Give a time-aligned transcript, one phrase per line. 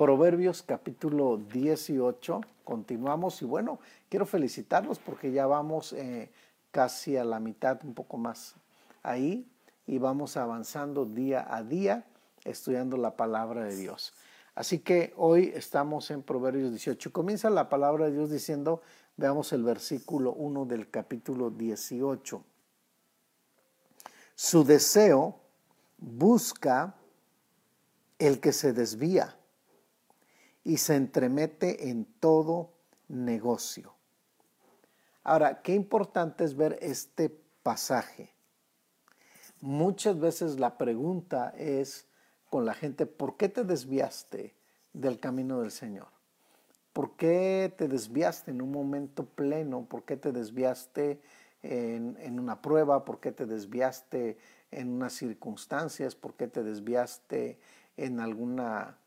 [0.00, 6.30] Proverbios capítulo 18, continuamos y bueno, quiero felicitarlos porque ya vamos eh,
[6.70, 8.54] casi a la mitad, un poco más
[9.02, 9.46] ahí,
[9.86, 12.06] y vamos avanzando día a día
[12.46, 14.14] estudiando la palabra de Dios.
[14.54, 17.12] Así que hoy estamos en Proverbios 18.
[17.12, 18.80] Comienza la palabra de Dios diciendo,
[19.18, 22.42] veamos el versículo 1 del capítulo 18.
[24.34, 25.36] Su deseo
[25.98, 26.94] busca
[28.18, 29.36] el que se desvía
[30.64, 32.72] y se entremete en todo
[33.08, 33.94] negocio.
[35.22, 37.30] Ahora, qué importante es ver este
[37.62, 38.32] pasaje.
[39.60, 42.06] Muchas veces la pregunta es
[42.48, 44.54] con la gente, ¿por qué te desviaste
[44.92, 46.08] del camino del Señor?
[46.92, 49.84] ¿Por qué te desviaste en un momento pleno?
[49.84, 51.20] ¿Por qué te desviaste
[51.62, 53.04] en, en una prueba?
[53.04, 54.38] ¿Por qué te desviaste
[54.70, 56.16] en unas circunstancias?
[56.16, 57.60] ¿Por qué te desviaste
[57.96, 58.98] en alguna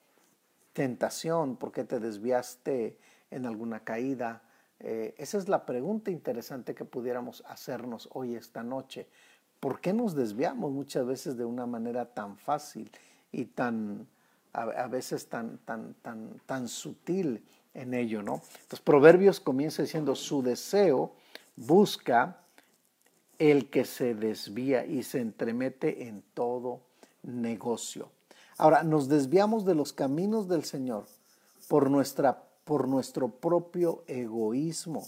[0.73, 1.55] tentación?
[1.55, 2.98] ¿Por qué te desviaste
[3.32, 4.44] en alguna caída?
[4.80, 9.07] Eh, esa es la pregunta interesante que pudiéramos hacernos hoy, esta noche.
[9.60, 12.91] ¿Por qué nos desviamos muchas veces de una manera tan fácil
[13.32, 14.07] y tan,
[14.52, 18.41] a, veces tan, tan, tan, tan sutil en ello, ¿no?
[18.62, 21.15] Entonces, Proverbios comienza diciendo, su deseo
[21.55, 22.43] busca
[23.40, 26.82] el que se desvía y se entremete en todo
[27.24, 28.12] negocio.
[28.57, 31.05] Ahora, nos desviamos de los caminos del Señor
[31.68, 35.07] por, nuestra, por nuestro propio egoísmo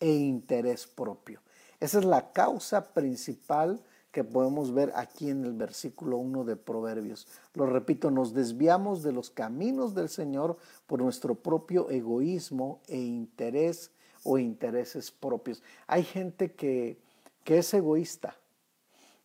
[0.00, 1.40] e interés propio.
[1.80, 7.26] Esa es la causa principal que podemos ver aquí en el versículo 1 de Proverbios.
[7.52, 13.90] Lo repito, nos desviamos de los caminos del Señor por nuestro propio egoísmo e interés
[14.24, 15.62] o intereses propios.
[15.86, 16.98] Hay gente que,
[17.44, 18.36] que es egoísta.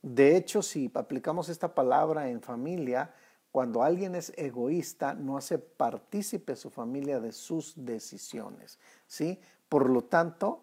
[0.01, 3.13] De hecho, si aplicamos esta palabra en familia,
[3.51, 9.39] cuando alguien es egoísta, no hace partícipe a su familia de sus decisiones, ¿sí?
[9.67, 10.61] Por lo tanto,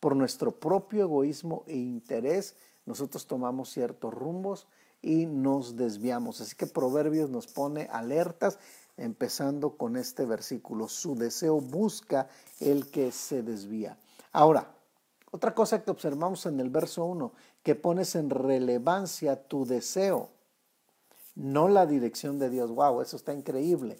[0.00, 2.56] por nuestro propio egoísmo e interés,
[2.86, 4.66] nosotros tomamos ciertos rumbos
[5.02, 6.40] y nos desviamos.
[6.40, 8.58] Así que Proverbios nos pone alertas,
[8.96, 10.88] empezando con este versículo.
[10.88, 12.28] Su deseo busca
[12.60, 13.98] el que se desvía.
[14.32, 14.74] Ahora,
[15.30, 20.30] otra cosa que observamos en el verso 1, que pones en relevancia tu deseo
[21.34, 22.70] no la dirección de Dios.
[22.70, 23.98] Wow, eso está increíble.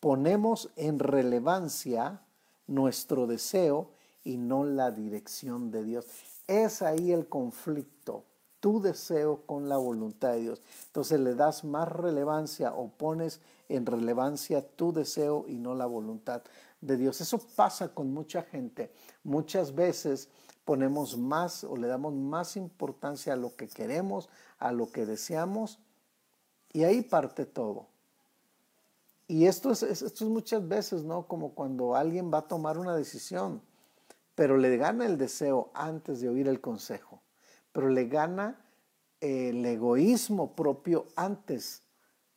[0.00, 2.22] Ponemos en relevancia
[2.66, 3.90] nuestro deseo
[4.22, 6.06] y no la dirección de Dios.
[6.46, 8.24] Es ahí el conflicto,
[8.60, 10.62] tu deseo con la voluntad de Dios.
[10.86, 16.42] Entonces le das más relevancia o pones en relevancia tu deseo y no la voluntad
[16.80, 17.20] de Dios.
[17.20, 18.92] Eso pasa con mucha gente.
[19.22, 20.28] Muchas veces
[20.64, 24.28] ponemos más o le damos más importancia a lo que queremos,
[24.58, 25.78] a lo que deseamos,
[26.74, 27.86] y ahí parte todo.
[29.26, 31.26] Y esto es, esto es muchas veces, ¿no?
[31.26, 33.62] Como cuando alguien va a tomar una decisión,
[34.34, 37.22] pero le gana el deseo antes de oír el consejo,
[37.72, 38.60] pero le gana
[39.20, 41.82] el egoísmo propio antes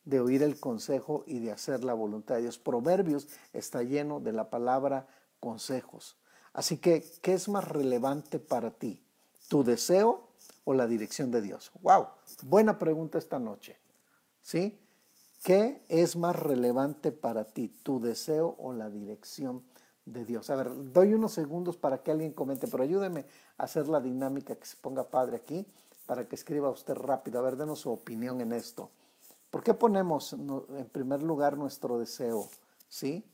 [0.05, 2.59] de oír el consejo y de hacer la voluntad de Dios.
[2.59, 5.07] Proverbios está lleno de la palabra
[5.39, 6.15] consejos.
[6.53, 9.03] Así que, ¿qué es más relevante para ti?
[9.49, 10.29] ¿Tu deseo
[10.63, 11.71] o la dirección de Dios?
[11.81, 12.07] ¡Wow!
[12.43, 13.77] Buena pregunta esta noche.
[14.47, 14.79] ¿Sí?
[15.43, 19.61] ¿Qué es más relevante para ti, tu deseo o la dirección
[20.05, 20.49] de Dios?
[20.49, 23.25] A ver, doy unos segundos para que alguien comente, pero ayúdeme
[23.57, 25.65] a hacer la dinámica que se ponga padre aquí
[26.05, 27.39] para que escriba usted rápido.
[27.39, 28.89] A ver, denos su opinión en esto.
[29.49, 32.47] ¿Por qué ponemos en primer lugar nuestro deseo?
[32.87, 33.25] ¿Sí?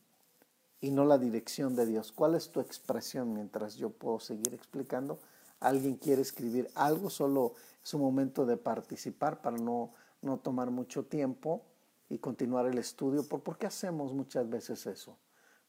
[0.82, 2.12] Y no la dirección de Dios.
[2.12, 5.20] ¿Cuál es tu expresión mientras yo puedo seguir explicando?
[5.60, 7.12] ¿Alguien quiere escribir algo?
[7.12, 7.54] Solo
[7.84, 9.92] es un momento de participar para no
[10.24, 11.64] no tomar mucho tiempo
[12.10, 13.28] y continuar el estudio.
[13.28, 15.18] ¿Por, qué hacemos muchas veces eso?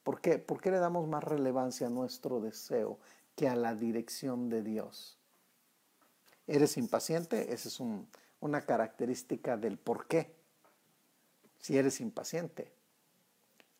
[0.02, 0.38] ¿Por qué?
[0.38, 2.98] ¿Por qué le damos más relevancia a nuestro deseo
[3.34, 5.18] que a la dirección de Dios?
[6.46, 7.52] ¿Eres impaciente?
[7.52, 7.80] Esa es
[8.40, 10.34] una característica del por qué.
[11.58, 12.72] Si eres impaciente.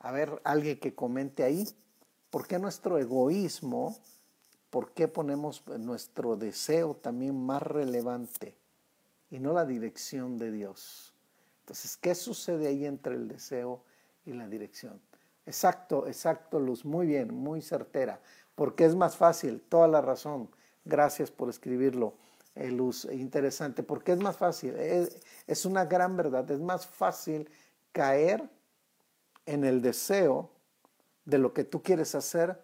[0.01, 1.69] A ver, alguien que comente ahí.
[2.31, 3.97] ¿Por qué nuestro egoísmo,
[4.71, 8.57] por qué ponemos nuestro deseo también más relevante?
[9.31, 11.15] Y no la dirección de Dios.
[11.61, 13.83] Entonces, ¿qué sucede ahí entre el deseo
[14.25, 15.01] y la dirección?
[15.47, 18.21] Exacto, exacto, Luz, muy bien, muy certera,
[18.55, 20.51] porque es más fácil, toda la razón.
[20.85, 22.15] Gracias por escribirlo,
[22.55, 27.49] eh, Luz, interesante, porque es más fácil, es una gran verdad, es más fácil
[27.93, 28.49] caer
[29.47, 30.51] en el deseo
[31.25, 32.63] de lo que tú quieres hacer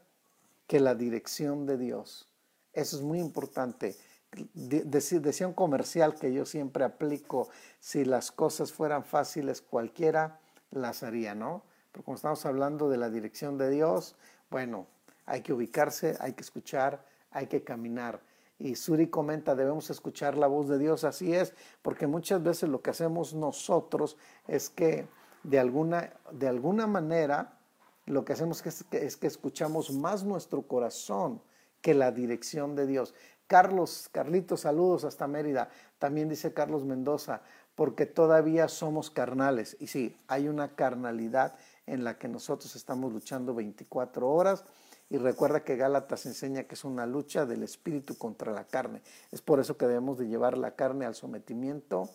[0.67, 2.29] que la dirección de Dios.
[2.73, 3.97] Eso es muy importante
[4.33, 7.49] un comercial que yo siempre aplico,
[7.81, 10.41] si las cosas fueran fáciles cualquiera
[10.71, 11.65] las haría, ¿no?
[11.93, 14.15] Pero como estamos hablando de la dirección de Dios,
[14.51, 14.87] bueno,
[15.27, 18.21] hay que ubicarse, hay que escuchar, hay que caminar.
[18.59, 22.83] Y Suri comenta, debemos escuchar la voz de Dios, así es, porque muchas veces lo
[22.83, 24.17] que hacemos nosotros
[24.47, 25.09] es que
[25.43, 27.59] de alguna, de alguna manera
[28.07, 31.41] lo que hacemos es que escuchamos más nuestro corazón
[31.81, 33.15] que la dirección de Dios.
[33.51, 35.71] Carlos, Carlitos, saludos hasta Mérida.
[35.99, 37.41] También dice Carlos Mendoza,
[37.75, 39.77] porque todavía somos carnales.
[39.81, 44.65] Y sí, hay una carnalidad en la que nosotros estamos luchando 24 horas.
[45.09, 49.03] Y recuerda que Gálatas enseña que es una lucha del espíritu contra la carne.
[49.33, 52.09] Es por eso que debemos de llevar la carne al sometimiento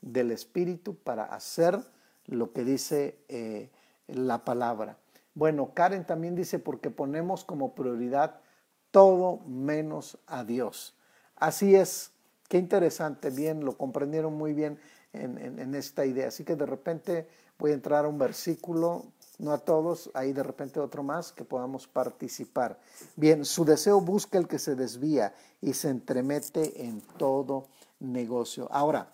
[0.00, 1.78] del espíritu para hacer
[2.24, 3.70] lo que dice eh,
[4.06, 4.96] la palabra.
[5.34, 8.40] Bueno, Karen también dice porque ponemos como prioridad
[8.90, 10.94] todo menos a Dios.
[11.36, 12.12] Así es,
[12.48, 14.78] qué interesante, bien, lo comprendieron muy bien
[15.12, 16.28] en, esta idea.
[16.28, 19.06] Así que de repente voy a entrar a un versículo,
[19.38, 22.78] no a todos, ahí de repente otro más que podamos participar.
[23.16, 27.66] Bien, su deseo busca el que se desvía y se entremete en todo
[28.00, 28.68] negocio.
[28.70, 29.12] Ahora,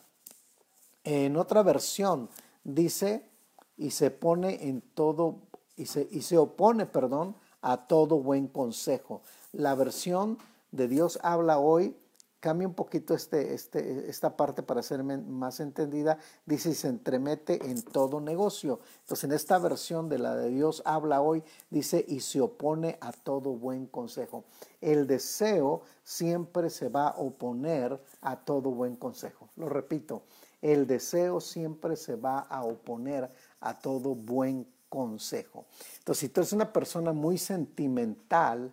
[1.05, 2.31] en otra versión
[2.65, 3.29] dice,
[3.77, 5.41] y se pone en todo,
[5.77, 9.23] y se, y se opone, perdón, a todo buen consejo.
[9.57, 10.39] La versión
[10.73, 11.97] de Dios habla hoy
[12.41, 17.65] cambia un poquito este, este, esta parte para ser más entendida, dice y se entremete
[17.71, 18.81] en todo negocio.
[19.03, 23.13] Entonces en esta versión de la de Dios habla hoy, dice y se opone a
[23.13, 24.45] todo buen consejo.
[24.81, 29.49] El deseo siempre se va a oponer a todo buen consejo.
[29.57, 30.25] Lo repito,
[30.63, 33.31] el deseo siempre se va a oponer
[33.61, 35.65] a todo buen consejo.
[35.99, 38.71] Entonces si tú eres una persona muy sentimental,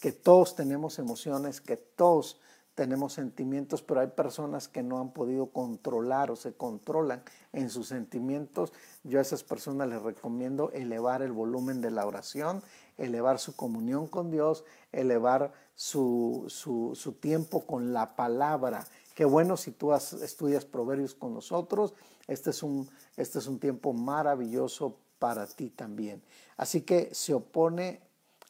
[0.00, 2.38] que todos tenemos emociones, que todos
[2.76, 7.22] tenemos sentimientos, pero hay personas que no han podido controlar o se controlan
[7.54, 8.72] en sus sentimientos.
[9.02, 12.62] Yo a esas personas les recomiendo elevar el volumen de la oración,
[12.98, 18.86] elevar su comunión con Dios, elevar su, su, tiempo con la palabra.
[19.14, 21.94] Qué bueno si tú estudias proverbios con nosotros.
[22.26, 26.22] Este es, un, este es un tiempo maravilloso para ti también.
[26.58, 28.02] Así que se opone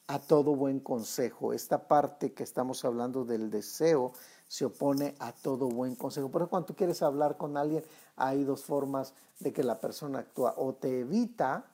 [0.07, 1.53] a todo buen consejo.
[1.53, 4.13] Esta parte que estamos hablando del deseo
[4.47, 6.29] se opone a todo buen consejo.
[6.29, 7.83] Por eso cuando tú quieres hablar con alguien,
[8.15, 10.53] hay dos formas de que la persona actúa.
[10.57, 11.65] O te evita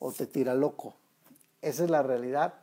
[0.00, 0.94] o te tira loco.
[1.62, 2.54] Esa es la realidad.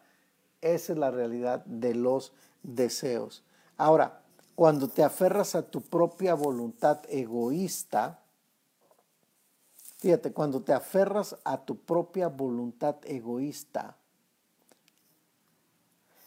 [0.62, 2.34] Esa es la realidad de los
[2.64, 3.44] deseos.
[3.78, 4.22] Ahora,
[4.56, 8.22] cuando te aferras a tu propia voluntad egoísta,
[9.98, 13.98] fíjate, cuando te aferras a tu propia voluntad egoísta,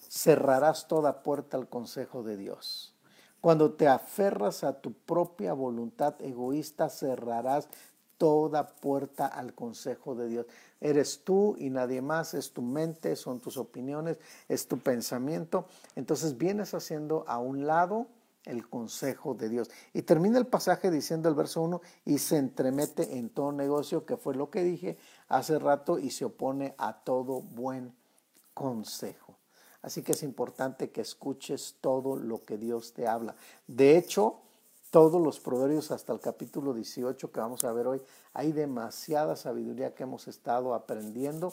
[0.09, 2.95] cerrarás toda puerta al consejo de Dios.
[3.41, 7.69] Cuando te aferras a tu propia voluntad egoísta, cerrarás
[8.17, 10.47] toda puerta al consejo de Dios.
[10.81, 14.19] Eres tú y nadie más, es tu mente, son tus opiniones,
[14.49, 15.67] es tu pensamiento.
[15.95, 18.09] Entonces vienes haciendo a un lado
[18.45, 19.71] el consejo de Dios.
[19.93, 24.17] Y termina el pasaje diciendo el verso 1, y se entremete en todo negocio, que
[24.17, 27.95] fue lo que dije hace rato, y se opone a todo buen
[28.55, 29.38] consejo.
[29.83, 33.37] Así que es importante que escuches todo lo que Dios te habla.
[33.67, 34.41] De hecho,
[34.91, 38.03] todos los proverbios hasta el capítulo 18 que vamos a ver hoy,
[38.33, 41.53] hay demasiada sabiduría que hemos estado aprendiendo.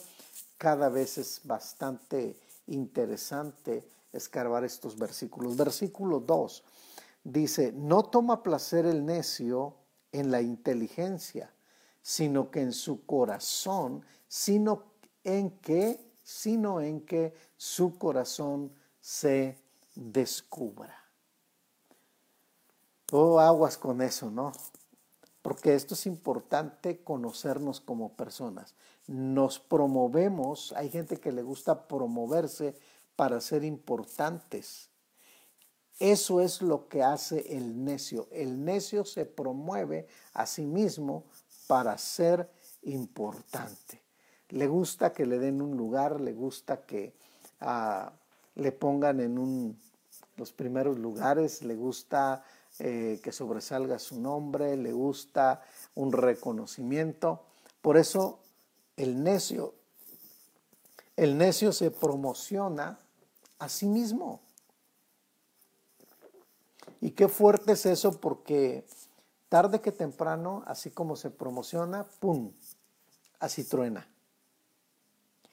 [0.58, 5.56] Cada vez es bastante interesante escarbar estos versículos.
[5.58, 6.64] Versículo 2
[7.24, 9.76] dice, no toma placer el necio
[10.12, 11.52] en la inteligencia,
[12.02, 14.84] sino que en su corazón, sino
[15.24, 19.60] en que sino en que su corazón se
[19.94, 21.06] descubra.
[23.12, 24.52] Oh, aguas con eso, ¿no?
[25.44, 28.74] Porque esto es importante conocernos como personas.
[29.06, 32.76] Nos promovemos, hay gente que le gusta promoverse
[33.16, 34.90] para ser importantes.
[36.00, 38.28] Eso es lo que hace el necio.
[38.32, 41.26] El necio se promueve a sí mismo
[41.68, 42.50] para ser
[42.82, 44.05] importante
[44.56, 47.14] le gusta que le den un lugar, le gusta que
[47.60, 48.14] ah,
[48.56, 49.78] le pongan en
[50.38, 52.42] los primeros lugares, le gusta
[52.80, 55.62] eh, que sobresalga su nombre, le gusta
[55.96, 57.44] un reconocimiento.
[57.82, 58.40] Por eso
[58.96, 59.74] el necio,
[61.18, 62.98] el necio se promociona
[63.60, 64.40] a sí mismo.
[67.02, 68.88] Y qué fuerte es eso porque
[69.50, 72.54] tarde que temprano, así como se promociona, ¡pum!
[73.38, 74.08] Así truena.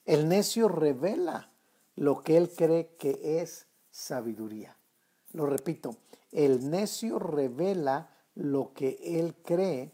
[0.05, 1.51] El necio revela
[1.97, 4.77] lo que él cree que es sabiduría.
[5.33, 5.97] Lo repito,
[6.31, 9.93] el necio revela lo que él cree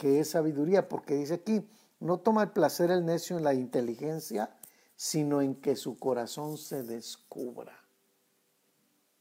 [0.00, 0.88] ¿Qué es sabiduría?
[0.88, 1.68] Porque dice aquí,
[2.00, 4.56] no toma el placer el necio en la inteligencia,
[4.96, 7.84] sino en que su corazón se descubra.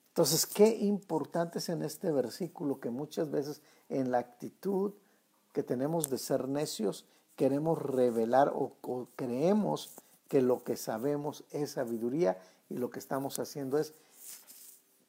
[0.08, 4.94] Entonces, qué importante es en este versículo que muchas veces en la actitud
[5.52, 7.06] que tenemos de ser necios,
[7.36, 8.78] queremos revelar o,
[9.18, 9.92] creemos
[10.30, 13.94] que lo que sabemos es sabiduría y lo que estamos haciendo es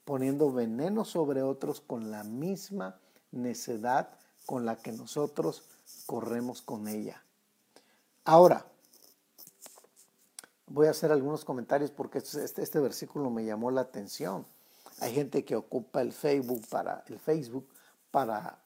[0.05, 2.99] poniendo veneno sobre otros con la misma
[3.31, 4.11] necedad
[4.47, 5.63] con la que nosotros
[6.07, 7.23] corremos con ella.
[8.25, 8.67] Ahora,
[10.67, 14.47] voy a hacer algunos comentarios porque este, este, este versículo me llamó la atención.
[15.01, 17.69] Hay gente que ocupa el Facebook para, el Facebook
[18.11, 18.59] para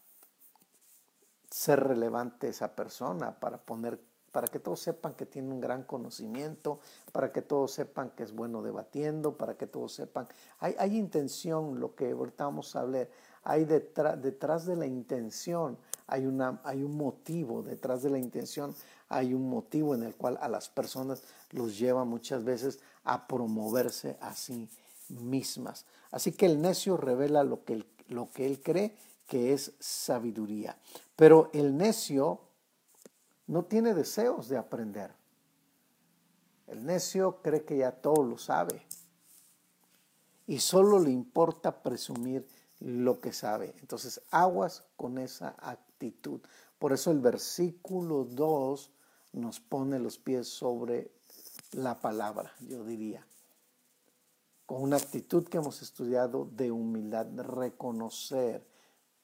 [1.50, 4.00] ser relevante esa persona, para poner,
[4.34, 6.80] para que todos sepan que tiene un gran conocimiento,
[7.12, 10.26] para que todos sepan que es bueno debatiendo, para que todos sepan.
[10.58, 13.08] Hay, intención, lo que ahorita vamos a hablar,
[13.44, 18.74] hay detrás, detrás de la intención, hay, una, hay un motivo, detrás de la intención
[19.08, 21.22] hay un motivo en el cual a las personas
[21.52, 24.68] los lleva muchas veces a promoverse a sí
[25.10, 25.86] mismas.
[26.10, 28.96] Así que el necio revela lo que, lo que él cree
[29.28, 30.76] que es sabiduría.
[31.14, 32.40] Pero el necio
[33.46, 35.12] no tiene deseos de aprender.
[36.66, 38.86] El necio cree que ya todo lo sabe
[40.46, 42.46] y solo le importa presumir
[42.80, 43.74] lo que sabe.
[43.80, 46.40] Entonces, aguas con esa actitud.
[46.78, 48.90] Por eso el versículo 2
[49.32, 51.10] nos pone los pies sobre
[51.72, 53.26] la palabra, yo diría.
[54.66, 58.66] Con una actitud que hemos estudiado de humildad, reconocer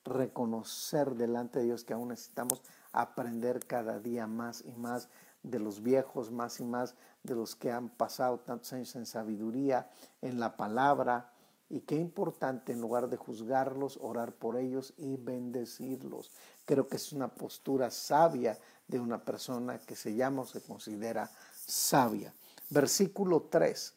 [0.05, 5.09] reconocer delante de Dios que aún necesitamos aprender cada día más y más
[5.43, 9.91] de los viejos, más y más de los que han pasado tantos años en sabiduría,
[10.21, 11.33] en la palabra.
[11.69, 16.33] Y qué importante en lugar de juzgarlos, orar por ellos y bendecirlos.
[16.65, 21.31] Creo que es una postura sabia de una persona que se llama o se considera
[21.55, 22.35] sabia.
[22.71, 23.95] Versículo 3.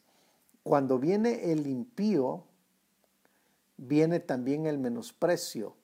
[0.62, 2.44] Cuando viene el impío,
[3.78, 5.76] viene también el menosprecio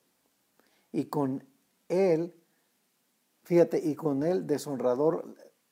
[0.91, 1.43] y con
[1.89, 2.33] él,
[3.49, 5.25] fíjate, y con él deshonrador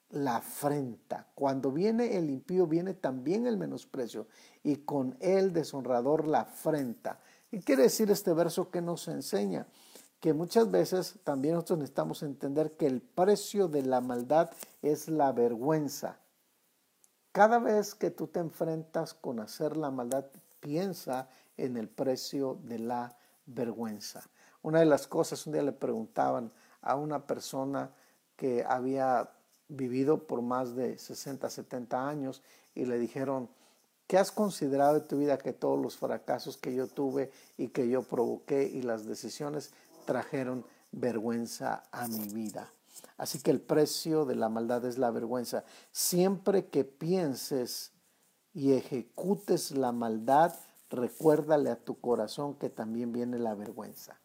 [0.10, 1.28] la afrenta.
[1.36, 4.26] Cuando viene el impío, viene también el menosprecio,
[4.64, 7.20] y con él deshonrador la afrenta.
[7.52, 9.68] ¿Y quiere decir este verso que nos enseña?
[10.20, 14.50] Que muchas veces también nosotros necesitamos entender que el precio de la maldad
[14.82, 16.18] es la vergüenza.
[17.32, 20.26] Cada vez que tú te enfrentas con hacer la maldad,
[20.62, 23.16] piensa en el precio de la
[23.46, 24.28] vergüenza.
[24.64, 27.92] Una de las cosas, un día le preguntaban a una persona
[28.36, 29.30] que había
[29.68, 32.42] vivido por más de 60, 70 años
[32.76, 33.50] y le dijeron,
[34.08, 37.90] ¿qué has considerado de tu vida que todos los fracasos que yo tuve y que
[37.90, 39.74] yo provoqué y las decisiones
[40.06, 42.72] trajeron vergüenza a mi vida?
[43.18, 45.64] Así que el precio de la maldad es la vergüenza.
[45.92, 47.92] Siempre que pienses
[48.54, 50.54] y ejecutes la maldad,
[50.90, 54.20] recuérdale a tu corazón que también viene la vergüenza.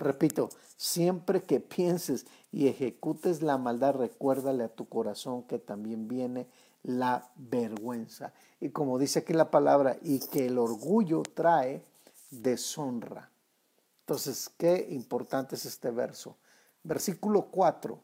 [0.00, 6.48] Repito, siempre que pienses y ejecutes la maldad, recuérdale a tu corazón que también viene
[6.82, 8.32] la vergüenza.
[8.60, 11.84] Y como dice aquí la palabra, y que el orgullo trae
[12.30, 13.30] deshonra.
[14.00, 16.38] Entonces, qué importante es este verso.
[16.82, 18.02] Versículo 4.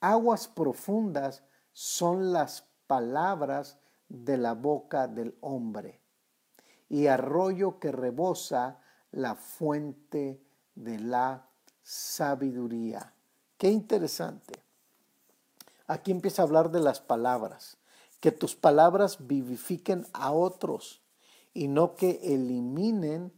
[0.00, 1.42] Aguas profundas
[1.74, 3.76] son las palabras
[4.08, 6.00] de la boca del hombre,
[6.88, 10.45] y arroyo que rebosa la fuente
[10.76, 11.46] de la
[11.82, 13.12] sabiduría.
[13.58, 14.54] Qué interesante.
[15.88, 17.78] Aquí empieza a hablar de las palabras,
[18.20, 21.00] que tus palabras vivifiquen a otros
[21.54, 23.32] y no que eliminen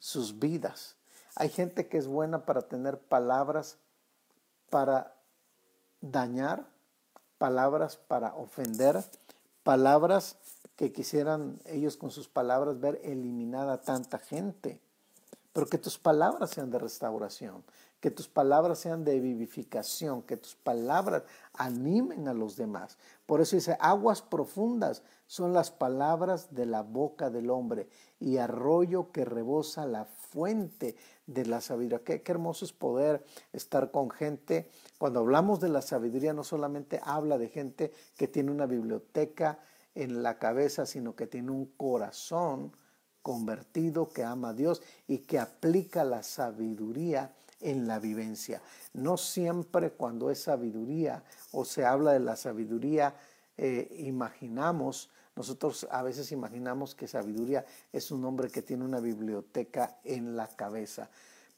[0.00, 0.96] sus vidas.
[1.36, 3.78] Hay gente que es buena para tener palabras
[4.70, 5.14] para
[6.00, 6.66] dañar,
[7.38, 9.04] palabras para ofender,
[9.62, 10.36] palabras
[10.76, 14.80] que quisieran ellos con sus palabras ver eliminada tanta gente
[15.52, 17.62] pero que tus palabras sean de restauración,
[18.00, 21.22] que tus palabras sean de vivificación, que tus palabras
[21.54, 22.98] animen a los demás.
[23.26, 29.12] Por eso dice, aguas profundas son las palabras de la boca del hombre y arroyo
[29.12, 32.02] que rebosa la fuente de la sabiduría.
[32.02, 34.68] Qué, hermoso es poder estar con gente.
[34.98, 39.60] Cuando hablamos de la sabiduría, no solamente habla de gente que tiene una biblioteca
[39.94, 42.72] en la cabeza, sino que tiene un corazón
[43.22, 48.60] convertido, que ama a Dios y que aplica la sabiduría en la vivencia.
[48.92, 53.14] No siempre cuando es sabiduría o se habla de la sabiduría,
[53.56, 59.98] eh, imaginamos, nosotros a veces imaginamos que sabiduría es un hombre que tiene una biblioteca
[60.04, 61.08] en la cabeza.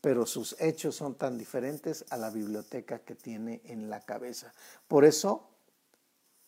[0.00, 4.52] pero sus hechos son tan diferentes a la biblioteca que tiene en la cabeza.
[4.86, 5.53] Por eso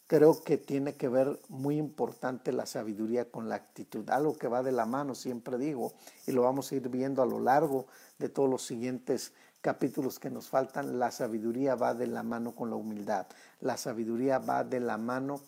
[0.06, 4.62] creo que tiene que ver muy importante la sabiduría con la actitud, algo que va
[4.62, 5.92] de la mano, siempre digo,
[6.26, 7.86] y lo vamos a ir viendo a lo largo
[8.18, 12.70] de todos los siguientes capítulos que nos faltan, la sabiduría va de la mano con
[12.70, 13.26] la humildad,
[13.60, 15.40] la sabiduría va de la mano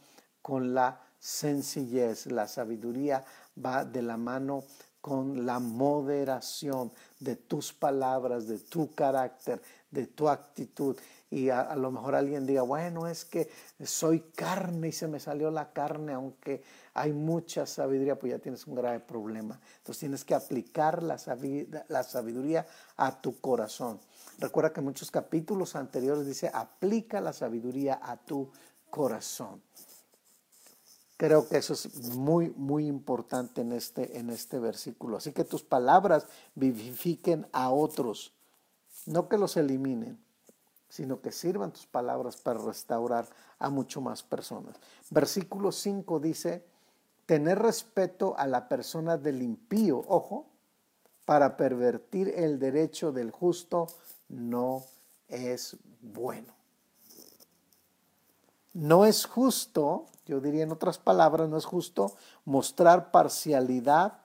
[0.43, 3.25] con la sencillez, la sabiduría
[3.65, 4.65] va de la mano
[5.01, 10.97] con la moderación de tus palabras, de tu carácter, de tu actitud
[11.31, 13.51] y a, lo mejor alguien diga, bueno, es que
[13.85, 16.63] soy carne y se me salió la carne, aunque
[16.95, 19.61] hay mucha sabiduría, pues ya tienes un grave problema.
[19.79, 22.67] Entonces tienes que aplicar la sabiduría, la sabiduría
[22.97, 24.01] a tu corazón.
[24.39, 28.51] Recuerda que en muchos capítulos anteriores dice, aplica la sabiduría a tu
[28.89, 29.61] corazón.
[31.19, 35.19] Creo que eso es muy, muy importante en este, en este versículo.
[35.19, 38.33] Así que tus palabras vivifiquen a otros,
[39.05, 40.27] no que los eliminen
[40.89, 43.29] sino que sirvan tus palabras para restaurar
[43.59, 44.77] a mucho más personas.
[45.11, 46.65] Versículo 5 dice,
[47.27, 50.47] tener respeto a la persona del impío, ojo,
[51.25, 53.87] para pervertir el derecho del justo
[54.29, 54.85] no
[55.29, 56.55] es bueno.
[58.73, 64.21] No es justo, yo diría en otras palabras, no es justo mostrar parcialidad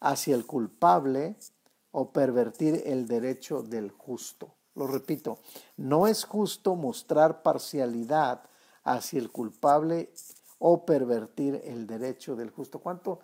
[0.00, 1.36] hacia el culpable
[1.92, 4.54] o pervertir el derecho del justo.
[4.74, 5.38] Lo repito,
[5.76, 8.42] no es justo mostrar parcialidad
[8.82, 10.12] hacia el culpable
[10.58, 12.80] o pervertir el derecho del justo.
[12.80, 13.20] ¿Cuánto,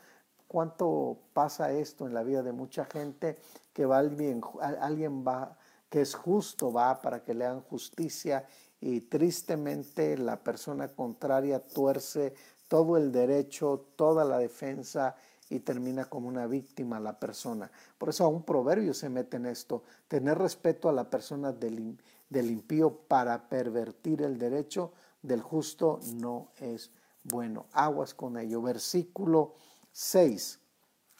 [0.47, 3.39] cuánto pasa esto en la vida de mucha gente
[3.73, 4.41] que va alguien,
[4.81, 5.57] alguien va
[5.91, 8.47] que es justo va para que le hagan justicia
[8.81, 12.33] y tristemente la persona contraria tuerce
[12.69, 15.17] todo el derecho, toda la defensa
[15.51, 17.71] y termina como una víctima la persona.
[17.99, 21.99] Por eso a un proverbio se mete en esto, tener respeto a la persona del,
[22.31, 24.93] del impío para pervertir el derecho
[25.23, 26.91] del justo no es
[27.25, 27.67] bueno.
[27.73, 28.63] Aguas con ello.
[28.63, 29.55] Versículo
[29.93, 30.59] 6.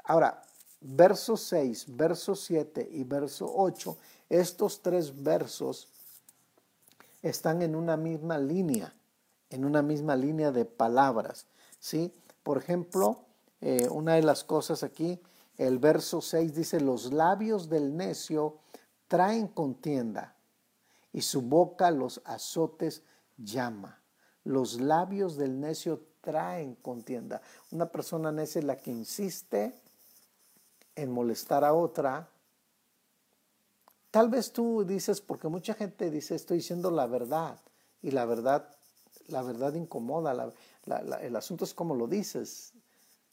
[0.05, 0.43] Ahora,
[0.81, 3.97] verso 6, verso 7 y verso 8,
[4.29, 5.89] estos tres versos
[7.23, 8.95] están en una misma línea,
[9.51, 11.47] en una misma línea de palabras.
[11.79, 12.13] ¿sí?
[12.43, 13.27] Por ejemplo,
[13.61, 15.21] eh, una de las cosas aquí,
[15.59, 18.59] el verso 6 dice, los labios del necio
[19.09, 20.35] traen contienda
[21.13, 23.03] y su boca los azotes
[23.37, 24.01] llama.
[24.45, 27.43] Los labios del necio traen contienda.
[27.71, 29.75] Una persona necia es la que insiste
[30.95, 32.29] en molestar a otra.
[34.11, 37.61] Tal vez tú dices, porque mucha gente dice, estoy diciendo la verdad,
[38.03, 38.69] y la verdad,
[39.29, 40.53] la verdad incomoda.
[41.21, 42.73] el asunto es como lo dices.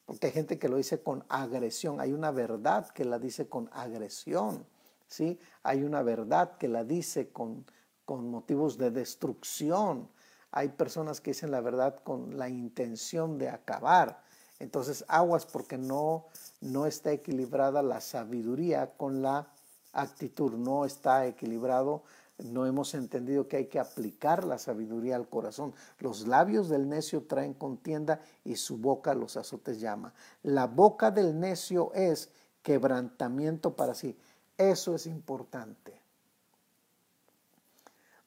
[0.07, 1.99] Porque hay gente que lo dice con agresión.
[1.99, 4.65] Hay una verdad que la dice con agresión.
[5.05, 5.37] ¿sí?
[5.63, 7.65] Hay una verdad que la dice con,
[8.05, 10.09] con motivos de destrucción.
[10.51, 14.23] Hay personas que dicen la verdad con la intención de acabar.
[14.59, 16.27] Entonces, aguas porque no,
[16.61, 19.51] no está equilibrada la sabiduría con la
[19.91, 22.03] actitud, no está equilibrado
[22.39, 25.73] no hemos entendido que hay que aplicar la sabiduría al corazón.
[25.99, 30.13] Los labios del necio traen contienda y su boca los azotes llama.
[30.43, 32.29] La boca del necio es
[32.61, 34.15] quebrantamiento para sí.
[34.57, 35.99] Eso es importante.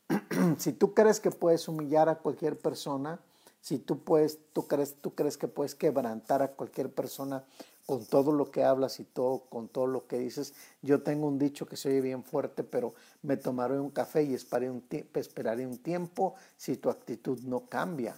[0.59, 3.21] si tú crees que puedes humillar a cualquier persona,
[3.61, 7.45] si tú puedes, tú crees, tú crees que puedes quebrantar a cualquier persona
[7.91, 10.55] con todo lo que hablas y todo, con todo lo que dices.
[10.81, 14.33] Yo tengo un dicho que se oye bien fuerte, pero me tomaré un café y
[14.33, 18.17] esperaré un, tiempo si tu actitud no cambia.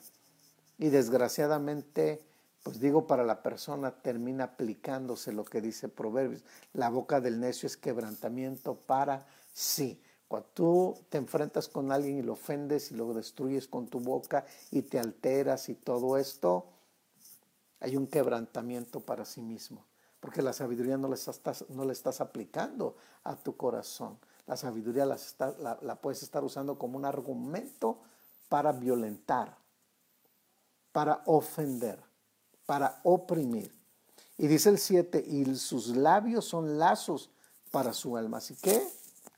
[0.76, 2.20] Y desgraciadamente,
[2.62, 6.44] pues digo, para la persona termina aplicándose lo que dice Proverbios.
[6.74, 10.02] La boca del necio es quebrantamiento para sí.
[10.28, 14.44] Cuando tú te enfrentas con alguien y lo ofendes y lo destruyes con tu boca
[14.70, 16.66] y te alteras y todo esto,
[17.82, 19.84] hay un quebrantamiento para sí mismo,
[20.20, 24.18] porque la sabiduría no la estás, no estás aplicando a tu corazón.
[24.46, 25.18] La sabiduría la,
[25.82, 27.98] la, puedes estar usando como un argumento
[28.48, 29.56] para violentar,
[30.92, 31.98] para ofender,
[32.66, 33.72] para oprimir.
[34.38, 37.30] Y dice el 7, y sus labios son lazos
[37.72, 38.38] para su alma.
[38.38, 38.80] Así que,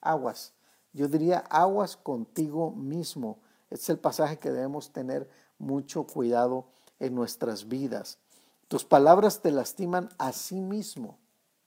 [0.00, 0.52] aguas.
[0.92, 3.38] Yo diría aguas contigo mismo.
[3.70, 5.28] Este es el pasaje que debemos tener
[5.58, 6.66] mucho cuidado
[7.00, 8.18] en nuestras vidas.
[8.68, 11.18] Tus palabras te lastiman a sí mismo.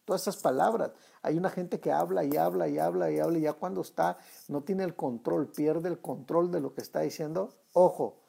[0.06, 0.92] Todas esas palabras.
[1.22, 4.18] Hay una gente que habla y habla y habla y habla y ya cuando está,
[4.48, 7.54] no tiene el control, pierde el control de lo que está diciendo.
[7.74, 8.20] Ojo,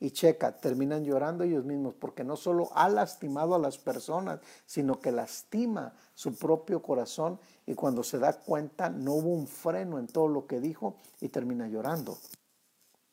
[0.00, 5.00] Y checa, terminan llorando ellos mismos porque no solo ha lastimado a las personas, sino
[5.00, 10.06] que lastima su propio corazón y cuando se da cuenta no hubo un freno en
[10.06, 12.18] todo lo que dijo y termina llorando.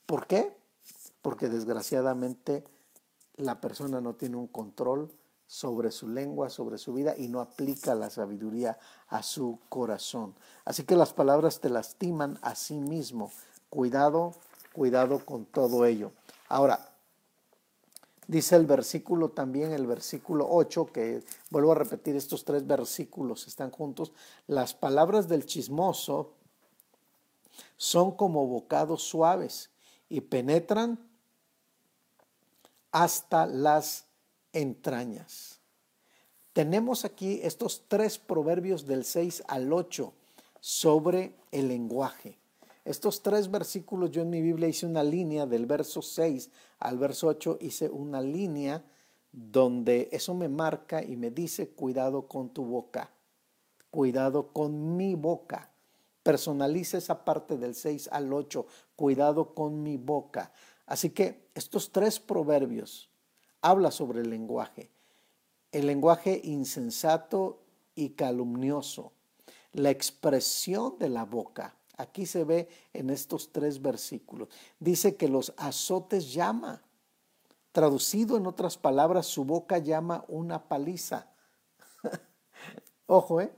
[0.05, 0.53] ¿Por qué?
[1.21, 2.65] Porque desgraciadamente
[3.41, 5.11] la persona no tiene un control
[5.51, 10.33] sobre su lengua, sobre su vida y no aplica la sabiduría a su corazón.
[10.63, 13.31] Así que las palabras te lastiman a sí mismo.
[13.69, 14.33] Cuidado,
[14.71, 16.13] cuidado con todo ello.
[16.47, 16.93] Ahora,
[18.27, 23.71] dice el versículo también, el versículo 8, que vuelvo a repetir, estos tres versículos están
[23.71, 24.13] juntos.
[24.47, 26.31] Las palabras del chismoso
[27.75, 29.69] son como bocados suaves
[30.07, 31.10] y penetran
[32.91, 34.05] hasta las
[34.53, 35.59] entrañas.
[36.53, 40.13] Tenemos aquí estos tres proverbios del 6 al 8
[40.59, 42.37] sobre el lenguaje.
[42.83, 46.49] Estos tres versículos, yo en mi Biblia hice una línea del verso 6
[46.79, 48.83] al verso 8, hice una línea
[49.31, 53.11] donde eso me marca y me dice, cuidado con tu boca,
[53.91, 55.69] cuidado con mi boca.
[56.23, 60.51] Personaliza esa parte del 6 al 8, cuidado con mi boca.
[60.91, 63.09] Así que estos tres proverbios
[63.61, 64.91] habla sobre el lenguaje.
[65.71, 67.63] El lenguaje insensato
[67.95, 69.13] y calumnioso.
[69.71, 71.77] La expresión de la boca.
[71.95, 74.49] Aquí se ve en estos tres versículos.
[74.81, 76.83] Dice que los azotes llama.
[77.71, 81.31] Traducido en otras palabras, su boca llama una paliza.
[83.05, 83.53] Ojo, ¿eh?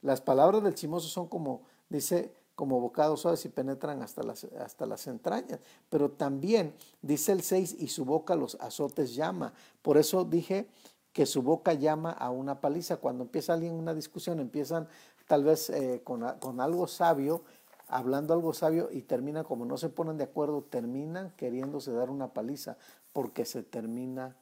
[0.00, 4.84] Las palabras del chimoso son como, dice, como bocados suaves y penetran hasta las, hasta
[4.84, 5.60] las entrañas.
[5.88, 9.52] Pero también dice el 6 y su boca los azotes llama.
[9.80, 10.66] Por eso dije
[11.12, 12.96] que su boca llama a una paliza.
[12.96, 14.88] Cuando empieza alguien una discusión, empiezan
[15.28, 17.44] tal vez eh, con, con algo sabio,
[17.86, 22.34] hablando algo sabio y terminan como no se ponen de acuerdo, terminan queriéndose dar una
[22.34, 22.76] paliza
[23.12, 24.36] porque se termina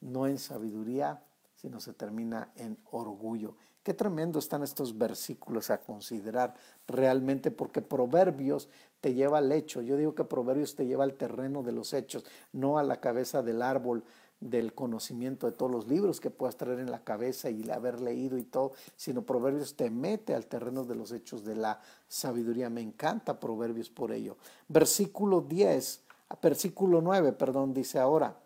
[0.00, 1.24] no en sabiduría,
[1.56, 3.56] sino se termina en orgullo.
[3.88, 6.52] Qué tremendo están estos versículos a considerar
[6.86, 8.68] realmente porque Proverbios
[9.00, 9.80] te lleva al hecho.
[9.80, 13.42] Yo digo que Proverbios te lleva al terreno de los hechos, no a la cabeza
[13.42, 14.04] del árbol
[14.40, 18.36] del conocimiento de todos los libros que puedas traer en la cabeza y haber leído
[18.36, 22.68] y todo, sino Proverbios te mete al terreno de los hechos de la sabiduría.
[22.68, 24.36] Me encanta Proverbios por ello.
[24.68, 26.02] Versículo 10,
[26.42, 28.38] versículo 9, perdón, dice ahora.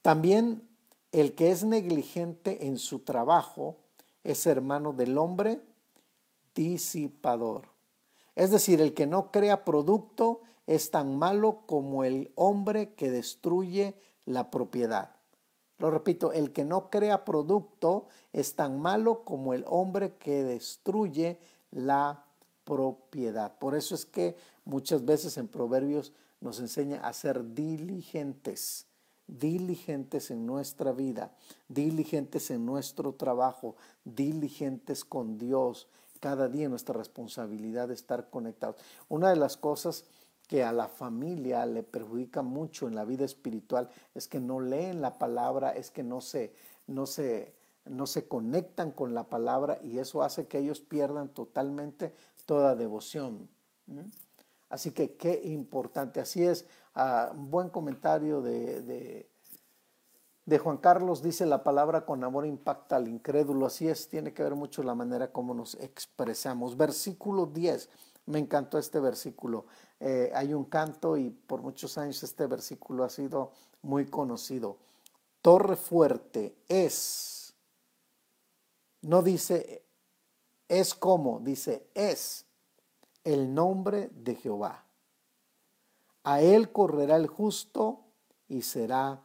[0.00, 0.68] También
[1.12, 3.76] el que es negligente en su trabajo
[4.24, 5.60] es hermano del hombre
[6.54, 7.68] disipador.
[8.34, 13.94] Es decir, el que no crea producto es tan malo como el hombre que destruye
[14.24, 15.14] la propiedad.
[15.78, 21.38] Lo repito, el que no crea producto es tan malo como el hombre que destruye
[21.70, 22.24] la
[22.64, 23.58] propiedad.
[23.58, 28.86] Por eso es que muchas veces en Proverbios nos enseña a ser diligentes
[29.38, 31.32] diligentes en nuestra vida,
[31.68, 35.88] diligentes en nuestro trabajo, diligentes con Dios.
[36.20, 38.76] Cada día nuestra responsabilidad de estar conectados.
[39.08, 40.04] Una de las cosas
[40.46, 45.00] que a la familia le perjudica mucho en la vida espiritual es que no leen
[45.00, 46.52] la palabra, es que no se,
[46.86, 47.54] no se,
[47.86, 52.14] no se conectan con la palabra y eso hace que ellos pierdan totalmente
[52.44, 53.48] toda devoción.
[54.72, 56.18] Así que qué importante.
[56.18, 56.64] Así es,
[56.96, 59.30] uh, buen comentario de, de,
[60.46, 63.66] de, Juan Carlos dice la palabra con amor impacta al incrédulo.
[63.66, 66.78] Así es, tiene que ver mucho la manera como nos expresamos.
[66.78, 67.90] Versículo 10.
[68.24, 69.66] Me encantó este versículo.
[70.00, 74.78] Eh, hay un canto y por muchos años este versículo ha sido muy conocido.
[75.42, 77.52] Torre fuerte es.
[79.02, 79.84] No dice
[80.66, 82.46] es como, dice es
[83.24, 84.84] el nombre de Jehová.
[86.24, 88.04] A él correrá el justo
[88.48, 89.22] y será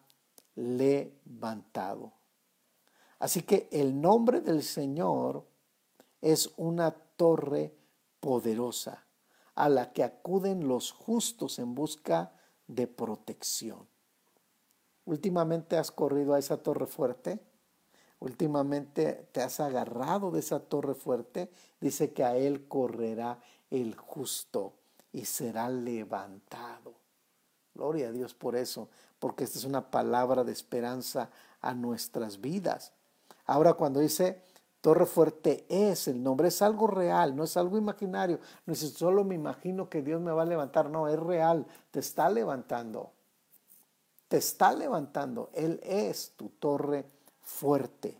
[0.55, 2.13] levantado.
[3.19, 5.45] Así que el nombre del Señor
[6.21, 7.75] es una torre
[8.19, 9.05] poderosa
[9.55, 12.31] a la que acuden los justos en busca
[12.67, 13.87] de protección.
[15.05, 17.39] Últimamente has corrido a esa torre fuerte,
[18.19, 24.73] últimamente te has agarrado de esa torre fuerte, dice que a él correrá el justo
[25.11, 26.93] y será levantado.
[27.73, 31.29] Gloria a Dios por eso, porque esta es una palabra de esperanza
[31.61, 32.91] a nuestras vidas.
[33.45, 34.41] Ahora cuando dice
[34.81, 38.39] Torre Fuerte es el nombre, es algo real, no es algo imaginario.
[38.65, 41.99] No es solo me imagino que Dios me va a levantar, no, es real, te
[41.99, 43.11] está levantando.
[44.27, 47.05] Te está levantando, Él es tu torre
[47.41, 48.19] fuerte.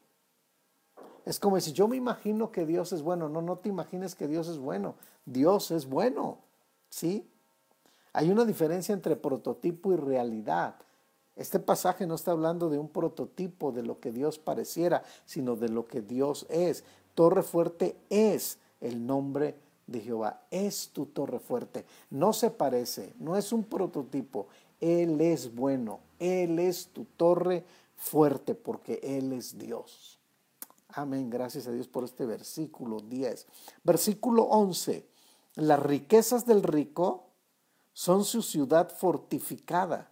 [1.26, 3.28] Es como si yo me imagino que Dios es bueno.
[3.28, 4.96] No, no te imagines que Dios es bueno.
[5.28, 6.40] Dios es bueno.
[6.90, 7.30] ¿Sí?
[8.14, 10.76] Hay una diferencia entre prototipo y realidad.
[11.36, 15.70] Este pasaje no está hablando de un prototipo de lo que Dios pareciera, sino de
[15.70, 16.84] lo que Dios es.
[17.14, 20.42] Torre fuerte es el nombre de Jehová.
[20.50, 21.86] Es tu torre fuerte.
[22.10, 24.48] No se parece, no es un prototipo.
[24.80, 26.00] Él es bueno.
[26.18, 27.64] Él es tu torre
[27.96, 30.20] fuerte porque Él es Dios.
[30.90, 31.30] Amén.
[31.30, 33.46] Gracias a Dios por este versículo 10.
[33.84, 35.06] Versículo 11.
[35.58, 37.32] Las riquezas del rico
[37.92, 40.12] son su ciudad fortificada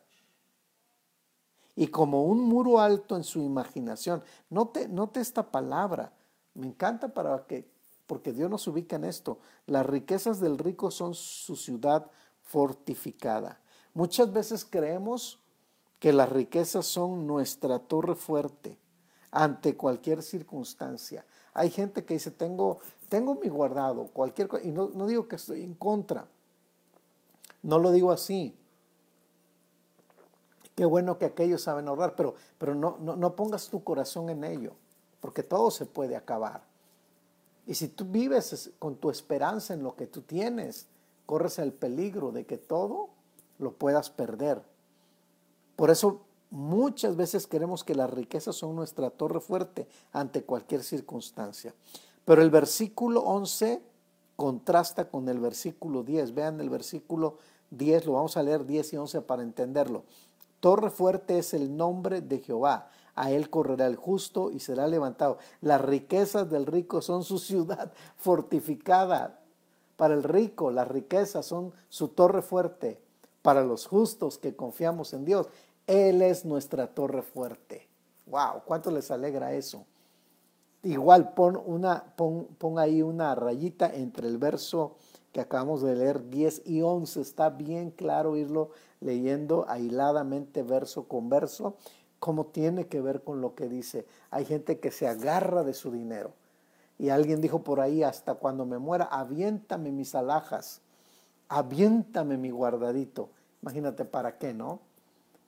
[1.76, 4.24] y como un muro alto en su imaginación.
[4.50, 6.12] Note, esta palabra.
[6.56, 7.70] Me encanta para que,
[8.08, 9.38] porque Dios nos ubica en esto.
[9.68, 12.10] Las riquezas del rico son su ciudad
[12.42, 13.60] fortificada.
[13.94, 15.38] Muchas veces creemos
[16.00, 18.80] que las riquezas son nuestra torre fuerte
[19.30, 21.24] ante cualquier circunstancia.
[21.54, 25.36] Hay gente que dice, tengo, tengo mi guardado, cualquier cosa, y no, no digo que
[25.36, 26.28] estoy en contra,
[27.64, 28.56] no lo digo así.
[30.76, 34.44] Qué bueno que aquellos saben ahorrar, pero, pero no, no, no pongas tu corazón en
[34.44, 34.74] ello,
[35.22, 36.64] porque todo se puede acabar.
[37.66, 40.88] Y si tú vives con tu esperanza en lo que tú tienes,
[41.26, 43.10] corres el peligro de que todo
[43.58, 44.62] lo puedas perder.
[45.76, 51.74] Por eso muchas veces queremos que las riquezas son nuestra torre fuerte ante cualquier circunstancia.
[52.26, 53.82] Pero el versículo 11
[54.36, 56.34] contrasta con el versículo 10.
[56.34, 57.38] Vean el versículo
[57.72, 60.04] 10, lo vamos a leer 10 y 11 para entenderlo.
[60.60, 62.90] Torre fuerte es el nombre de Jehová.
[63.14, 65.38] A él correrá el justo y será levantado.
[65.62, 69.40] Las riquezas del rico son su ciudad fortificada.
[69.96, 73.00] Para el rico, las riquezas son su torre fuerte.
[73.42, 75.48] Para los justos que confiamos en Dios,
[75.88, 77.88] Él es nuestra torre fuerte.
[78.26, 78.64] ¡Wow!
[78.66, 79.86] ¿Cuánto les alegra eso?
[80.86, 84.98] Igual pon, una, pon, pon ahí una rayita entre el verso
[85.32, 87.22] que acabamos de leer 10 y 11.
[87.22, 88.70] Está bien claro irlo
[89.00, 91.76] leyendo aisladamente verso con verso,
[92.20, 94.06] cómo tiene que ver con lo que dice.
[94.30, 96.34] Hay gente que se agarra de su dinero.
[97.00, 100.82] Y alguien dijo por ahí, hasta cuando me muera, aviéntame mis alhajas,
[101.50, 103.30] aviéntame mi guardadito.
[103.64, 104.82] Imagínate para qué, ¿no?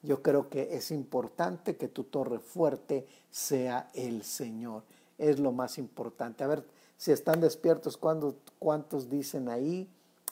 [0.01, 4.81] Yo creo que es importante que tu torre fuerte sea el Señor.
[5.17, 6.43] Es lo más importante.
[6.43, 6.65] A ver,
[6.97, 9.89] si están despiertos, ¿cuántos dicen ahí?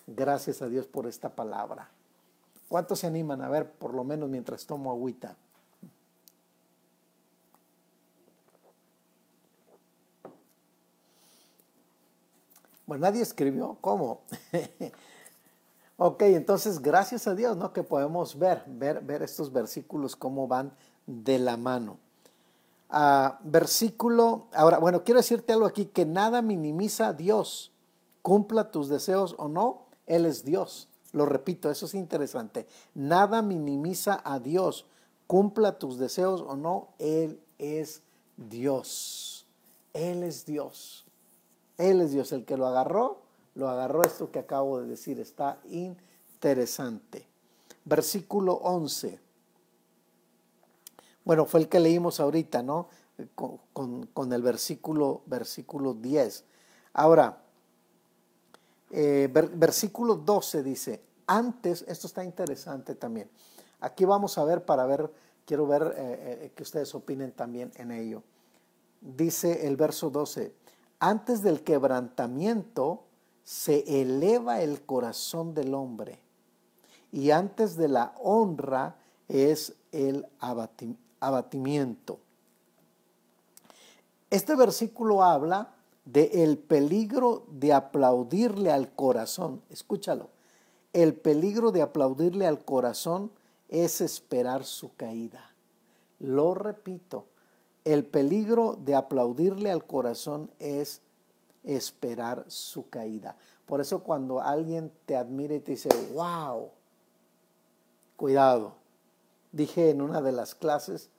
[0.08, 1.89] Gracias a Dios por esta palabra.
[2.69, 5.36] ¿Cuántos se animan a ver, por lo menos mientras tomo agüita?
[12.86, 13.78] Bueno, nadie escribió.
[13.82, 14.21] ¿Cómo?
[15.98, 17.74] ok, entonces gracias a Dios, ¿no?
[17.74, 20.71] Que podemos ver, ver, ver estos versículos cómo van
[21.08, 21.98] de la mano
[23.43, 27.71] versículo, ahora, bueno, quiero decirte algo aquí, que nada minimiza a Dios,
[28.21, 30.88] cumpla tus deseos o no, Él es Dios.
[31.12, 32.67] Lo repito, eso es interesante.
[32.93, 34.86] Nada minimiza a Dios,
[35.28, 38.02] cumpla tus deseos o no, Él es
[38.38, 39.45] Dios.
[39.93, 41.06] Él es Dios.
[41.78, 42.32] Él es Dios.
[42.34, 43.21] El que lo agarró,
[43.56, 45.19] lo agarró esto que acabo de decir.
[45.19, 47.26] Está interesante.
[47.86, 49.24] Versículo 11.
[51.25, 52.88] Bueno, fue el que leímos ahorita, ¿no?
[53.33, 56.45] Con, el versículo, versículo 10.
[56.93, 57.41] Ahora,
[58.91, 63.29] eh, versículo 12 dice, antes, esto está interesante también.
[63.79, 65.11] Aquí vamos a ver para ver,
[65.45, 68.21] quiero ver eh, eh, que ustedes opinen también en ello.
[69.01, 70.53] Dice el verso 12,
[70.99, 73.03] antes del quebrantamiento
[73.43, 76.19] se eleva el corazón del hombre
[77.11, 78.95] y antes de la honra
[79.27, 80.25] es el
[81.25, 82.19] abatimiento.
[84.29, 89.61] Este versículo habla de el peligro de aplaudirle al corazón.
[89.69, 90.29] Escúchalo.
[90.93, 93.31] El peligro de aplaudirle al corazón
[93.69, 95.51] es esperar su caída.
[96.19, 97.25] Lo repito,
[97.83, 101.01] el peligro de aplaudirle al corazón es
[101.63, 103.35] esperar su caída.
[103.65, 106.69] Por eso cuando alguien te admira y te dice, wow,
[108.15, 108.75] cuidado.
[109.51, 111.09] Dije en una de las clases,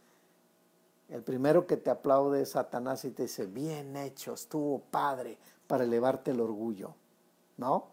[1.08, 5.84] el primero que te aplaude es Satanás y te dice, bien hecho, estuvo padre para
[5.84, 6.94] elevarte el orgullo,
[7.56, 7.88] ¿no?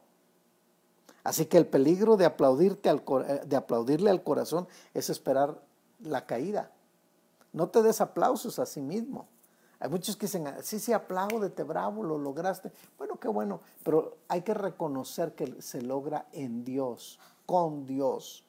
[1.24, 5.62] Así que el peligro de, aplaudirte al, eh, de aplaudirle al corazón es esperar
[6.00, 6.72] la caída.
[7.54, 9.28] No te des aplausos a sí mismo.
[9.80, 12.72] Hay muchos que dicen, sí, sí, apláudete, bravo, lo lograste.
[12.98, 18.44] Bueno, qué bueno, pero hay que reconocer que se logra en Dios, con Dios,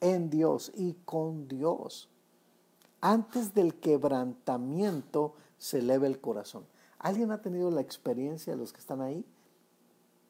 [0.00, 2.09] en Dios y con Dios
[3.00, 6.64] antes del quebrantamiento se eleve el corazón.
[6.98, 9.24] ¿Alguien ha tenido la experiencia de los que están ahí?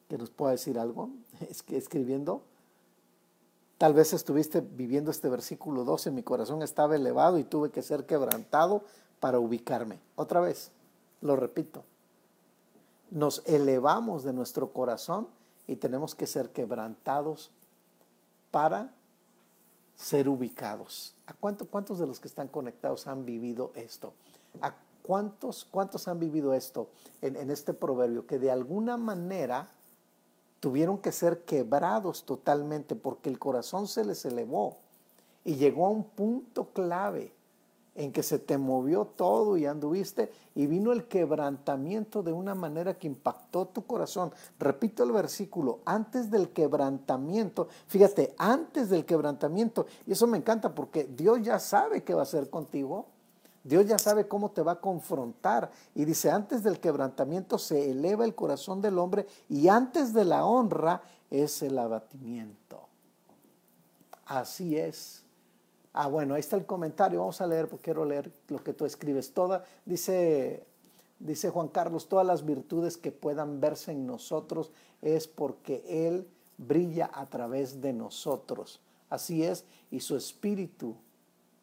[0.07, 1.09] Que nos pueda decir algo,
[1.67, 2.43] escribiendo.
[3.77, 8.05] Tal vez estuviste viviendo este versículo 12, mi corazón estaba elevado y tuve que ser
[8.05, 8.83] quebrantado
[9.19, 9.99] para ubicarme.
[10.15, 10.71] Otra vez,
[11.21, 11.83] lo repito,
[13.09, 15.27] nos elevamos de nuestro corazón
[15.67, 17.51] y tenemos que ser quebrantados
[18.51, 18.93] para
[20.01, 21.13] ser ubicados.
[21.27, 24.13] ¿A cuánto, cuántos de los que están conectados han vivido esto?
[24.61, 26.89] ¿A cuántos, cuántos han vivido esto
[27.21, 28.25] en, en este proverbio?
[28.25, 29.69] Que de alguna manera
[30.59, 34.77] tuvieron que ser quebrados totalmente porque el corazón se les elevó
[35.45, 37.33] y llegó a un punto clave
[37.95, 42.97] en que se te movió todo y anduviste y vino el quebrantamiento de una manera
[42.97, 44.31] que impactó tu corazón.
[44.59, 51.03] Repito el versículo, antes del quebrantamiento, fíjate, antes del quebrantamiento, y eso me encanta porque
[51.03, 53.07] Dios ya sabe qué va a hacer contigo.
[53.63, 55.69] Dios ya sabe cómo te va a confrontar.
[55.93, 60.45] Y dice, antes del quebrantamiento se eleva el corazón del hombre y antes de la
[60.45, 62.87] honra es el abatimiento.
[64.25, 65.20] Así es.
[65.93, 67.19] Ah, bueno, ahí está el comentario.
[67.19, 69.33] Vamos a leer, porque quiero leer lo que tú escribes.
[69.33, 70.65] Toda, dice,
[71.19, 76.27] dice Juan Carlos, todas las virtudes que puedan verse en nosotros es porque Él
[76.57, 78.79] brilla a través de nosotros.
[79.09, 80.95] Así es, y su espíritu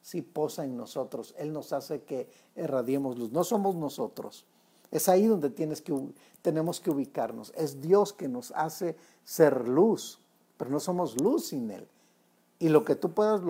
[0.03, 1.35] sí posa en nosotros.
[1.39, 3.33] Él nos hace que irradiemos luz.
[3.33, 4.45] No somos nosotros.
[4.91, 5.51] Es ahí donde
[6.43, 7.53] tenemos que ubicarnos.
[7.57, 10.19] Es Dios que nos hace ser luz,
[10.59, 11.89] pero no somos luz sin Él
[12.59, 13.41] y lo que tú puedas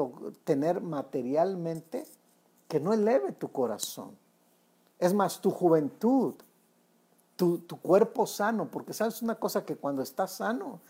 [0.44, 2.04] tener materialmente
[2.68, 4.10] que no eleve tu corazón.
[4.98, 6.34] Es más, tu juventud,
[7.36, 10.80] tu, cuerpo sano, porque sabes una cosa que cuando estás sano,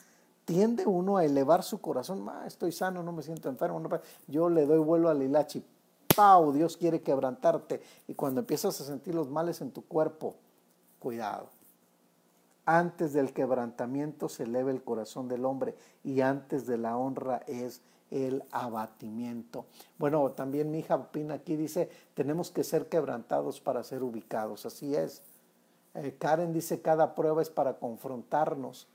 [0.44, 2.26] tiende uno a elevar su corazón.
[2.28, 3.82] Ah, estoy sano, no me siento enfermo.
[4.26, 5.62] yo le doy vuelo al hilachi.
[6.16, 6.52] ¡Pau!
[6.52, 7.82] Dios quiere quebrantarte.
[8.08, 10.36] Y cuando empiezas a sentir los males en tu cuerpo,
[10.98, 11.50] cuidado.
[12.64, 17.82] Antes del quebrantamiento se eleva el corazón del hombre y antes de la honra es
[18.10, 19.66] el abatimiento.
[19.98, 24.66] Bueno, también mi hija Pina aquí dice, tenemos que ser quebrantados para ser ubicados.
[24.66, 25.22] Así es.
[25.94, 28.86] Eh, Karen dice, cada prueba es para confrontarnos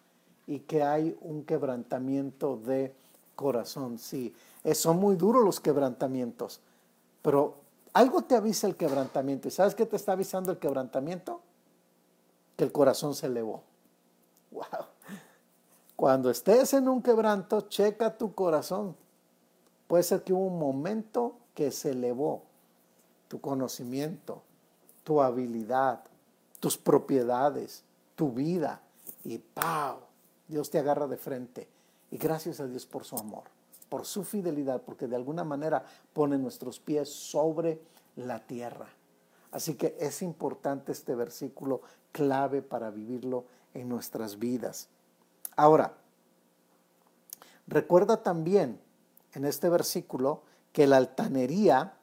[0.47, 2.95] y que hay un quebrantamiento de
[3.35, 3.97] corazón.
[3.99, 6.59] Sí, eh, son muy duros los quebrantamientos,
[7.21, 7.55] pero
[7.93, 9.47] algo te avisa el quebrantamiento.
[9.47, 11.41] ¿Y sabes qué te está avisando el quebrantamiento?
[12.55, 13.63] Que el corazón se elevó.
[14.51, 14.63] Wow.
[15.95, 18.95] Cuando estés en un quebranto, checa tu corazón.
[19.87, 22.43] Puede ser que hubo un momento que se elevó
[23.27, 24.41] tu conocimiento,
[25.03, 26.03] tu habilidad,
[26.59, 27.83] tus propiedades,
[28.15, 28.81] tu vida
[29.23, 29.99] y ¡pau!
[30.47, 31.67] Dios te agarra de frente.
[32.11, 33.43] Y gracias a Dios por su amor,
[33.89, 37.81] por su fidelidad, porque de alguna manera pone nuestros pies sobre
[38.15, 38.87] la tierra.
[39.51, 44.89] Así que es importante este versículo clave para vivirlo en nuestras vidas.
[45.55, 45.95] Ahora,
[47.67, 48.79] recuerda también
[49.33, 50.41] en este versículo
[50.71, 51.93] que la altanería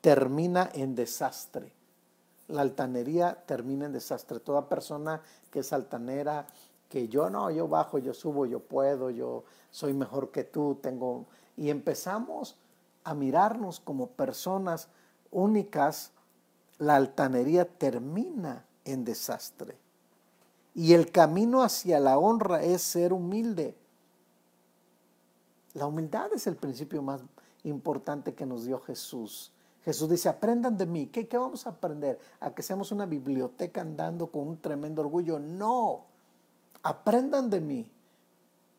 [0.00, 1.72] termina en desastre.
[2.48, 4.40] La altanería termina en desastre.
[4.40, 6.46] Toda persona que es altanera,
[6.88, 11.26] que yo no, yo bajo, yo subo, yo puedo, yo soy mejor que tú, tengo...
[11.56, 12.56] Y empezamos
[13.04, 14.88] a mirarnos como personas
[15.30, 16.12] únicas,
[16.78, 19.76] la altanería termina en desastre.
[20.74, 23.76] Y el camino hacia la honra es ser humilde.
[25.74, 27.22] La humildad es el principio más
[27.64, 29.52] importante que nos dio Jesús.
[29.84, 31.06] Jesús dice, aprendan de mí.
[31.06, 32.18] ¿Qué, ¿Qué, vamos a aprender?
[32.40, 35.38] ¿A que seamos una biblioteca andando con un tremendo orgullo?
[35.38, 36.04] No,
[36.82, 37.90] aprendan de mí,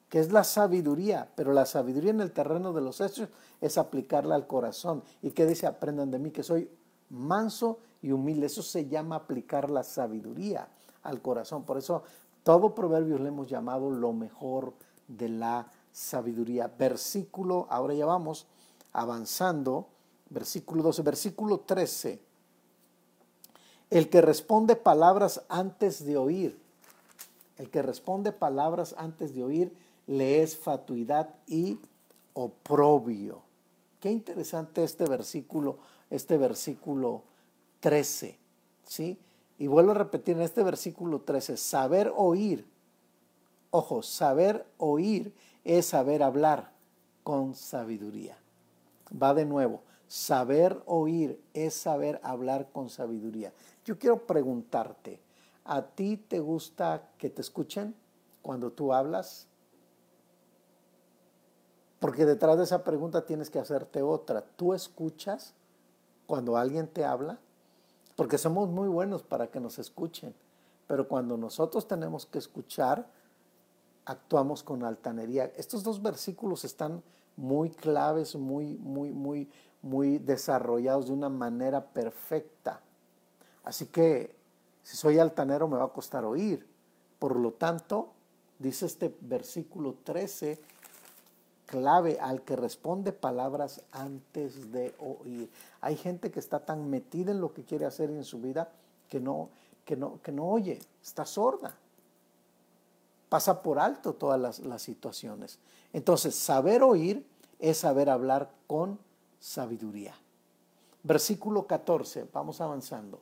[0.10, 3.30] que es la sabiduría, pero la sabiduría en el terreno de los hechos
[3.62, 5.04] es aplicarla al corazón.
[5.22, 5.66] ¿Y qué dice?
[5.66, 6.70] Aprendan de mí, que soy
[7.10, 8.46] manso y humilde.
[8.48, 10.68] Eso se llama aplicar la sabiduría
[11.04, 11.64] al corazón.
[11.64, 12.04] Por eso
[12.44, 14.74] todo proverbio le hemos llamado lo mejor
[15.08, 16.72] de la sabiduría.
[16.78, 18.48] Versículo, ahora ya vamos
[18.94, 19.88] avanzando,
[20.30, 22.20] versículo 12, versículo 13.
[23.90, 26.58] El que responde palabras antes de oír,
[27.58, 29.74] el que responde palabras antes de oír,
[30.08, 31.80] le es fatuidad y
[32.34, 33.42] oprobio.
[34.00, 35.78] Qué interesante este versículo,
[36.10, 37.24] este versículo
[37.82, 38.38] 13,
[38.86, 39.20] ¿sí?
[39.60, 42.66] Y vuelvo a repetir en este versículo 13, saber oír,
[43.70, 45.34] ojo, saber oír
[45.64, 46.72] es saber hablar
[47.24, 48.38] con sabiduría.
[49.12, 53.54] Va de nuevo, saber oír es saber hablar con sabiduría.
[53.86, 55.22] Yo quiero preguntarte,
[55.66, 57.96] ¿a ti te gusta que te escuchen
[58.42, 59.48] cuando tú hablas?
[62.00, 64.42] Porque detrás de esa pregunta tienes que hacerte otra.
[64.42, 65.54] ¿Tú escuchas
[66.26, 67.38] cuando alguien te habla?
[68.16, 70.34] Porque somos muy buenos para que nos escuchen.
[70.88, 73.08] Pero cuando nosotros tenemos que escuchar,
[74.06, 75.52] actuamos con altanería.
[75.56, 77.04] Estos dos versículos están
[77.36, 79.50] muy claves, muy, muy, muy,
[79.82, 82.82] muy desarrollados de una manera perfecta.
[83.64, 84.36] Así que
[84.84, 86.68] si soy altanero me va a costar oír.
[87.20, 88.14] Por lo tanto,
[88.60, 90.60] dice este versículo 13,
[91.66, 95.50] clave al que responde palabras antes de oír.
[95.80, 98.72] Hay gente que está tan metida en lo que quiere hacer en su vida
[99.08, 99.50] que no,
[99.86, 101.78] que no, que no oye, está sorda.
[103.32, 105.58] Pasa por alto todas las, situaciones.
[105.94, 107.26] Entonces, saber oír
[107.60, 109.00] es saber hablar con
[109.40, 110.14] sabiduría.
[111.02, 113.22] Versículo 14, vamos avanzando.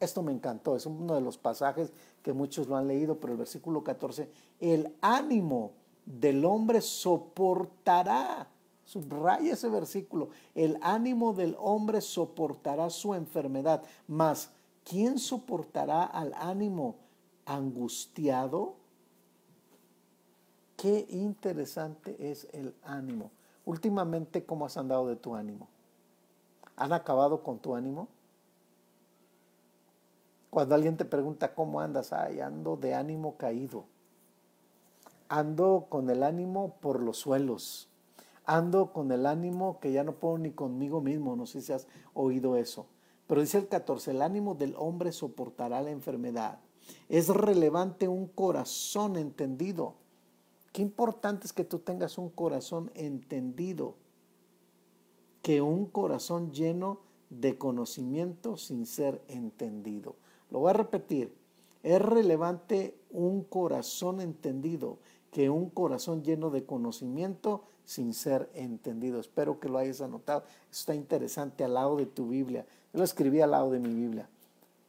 [0.00, 1.92] Esto me encantó, es uno de los pasajes
[2.22, 5.72] que muchos lo han leído, pero el versículo 14, el ánimo
[6.06, 8.48] del hombre soportará,
[8.86, 14.48] subraya ese versículo, el ánimo del hombre soportará su enfermedad, mas
[14.82, 16.96] ¿quién soportará al ánimo
[17.44, 18.80] angustiado?
[20.82, 23.30] Qué interesante es el ánimo.
[23.64, 25.68] Últimamente, ¿cómo has andado de tu ánimo?
[26.74, 28.08] ¿Han acabado con tu ánimo?
[30.50, 33.84] Cuando alguien te pregunta cómo andas, ay, ando de ánimo caído.
[35.28, 37.88] Ando con el ánimo por los suelos.
[38.44, 41.36] Ando con el ánimo que ya no puedo ni conmigo mismo.
[41.36, 42.86] No sé si has oído eso.
[43.28, 46.58] Pero dice el 14, el ánimo del hombre soportará la enfermedad.
[47.08, 50.01] Es relevante un corazón entendido.
[50.72, 53.94] Qué importante es que tú tengas un corazón entendido,
[55.42, 60.16] que un corazón lleno de conocimiento sin ser entendido.
[60.50, 61.34] Lo voy a repetir.
[61.82, 64.98] Es relevante un corazón entendido
[65.30, 69.18] que un corazón lleno de conocimiento sin ser entendido.
[69.18, 70.44] Espero que lo hayas anotado.
[70.70, 72.66] está interesante al lado de tu Biblia.
[72.92, 74.28] Yo lo escribí al lado de mi Biblia.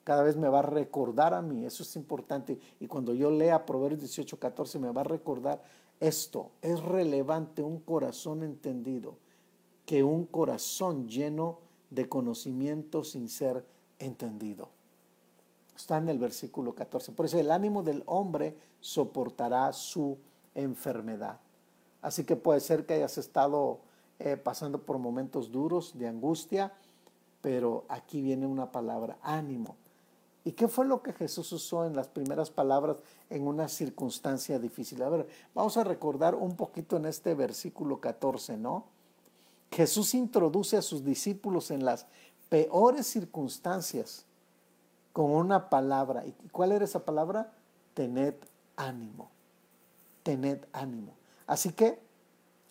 [0.04, 2.60] Cada vez me va a recordar a mí, eso es importante.
[2.80, 5.64] Y cuando yo lea Proverbios 18, 14, me va a recordar
[6.00, 6.52] esto.
[6.62, 9.18] Es relevante un corazón entendido
[9.86, 13.66] que un corazón lleno de conocimiento sin ser
[14.00, 14.70] entendido.
[15.76, 17.12] Está en el versículo 14.
[17.14, 20.18] Por eso el ánimo del hombre soportará su
[20.54, 21.40] enfermedad.
[22.02, 23.80] Así que puede ser que hayas estado
[24.20, 26.74] eh, pasando por momentos duros de angustia,
[27.42, 29.78] pero aquí viene una palabra, ánimo.
[30.46, 32.98] ¿Y qué fue lo que Jesús usó en las primeras palabras
[33.30, 35.02] en una circunstancia difícil?
[35.02, 38.86] A ver, vamos a recordar un poquito en este versículo 14, ¿no?
[39.72, 42.06] Jesús introduce a sus discípulos en las
[42.50, 44.26] peores circunstancias
[45.14, 46.26] con una palabra.
[46.26, 47.54] ¿Y cuál era esa palabra?
[47.94, 48.36] Tened
[48.76, 49.30] ánimo.
[50.24, 51.14] Tened ánimo.
[51.48, 52.00] Así que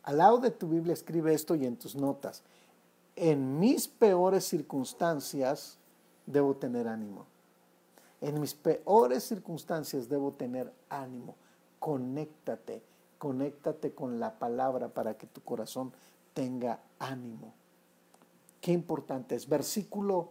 [0.03, 2.43] al lado de tu Biblia escribe esto y en tus notas.
[3.17, 5.79] En mis peores circunstancias
[6.27, 7.27] debo tener ánimo.
[8.23, 11.37] En mis peores circunstancias debo tener ánimo.
[11.79, 12.83] Conéctate,
[13.19, 15.93] conéctate con la palabra para que tu corazón
[16.33, 17.53] tenga ánimo.
[18.63, 19.47] Qué importante es.
[19.47, 20.31] Versículo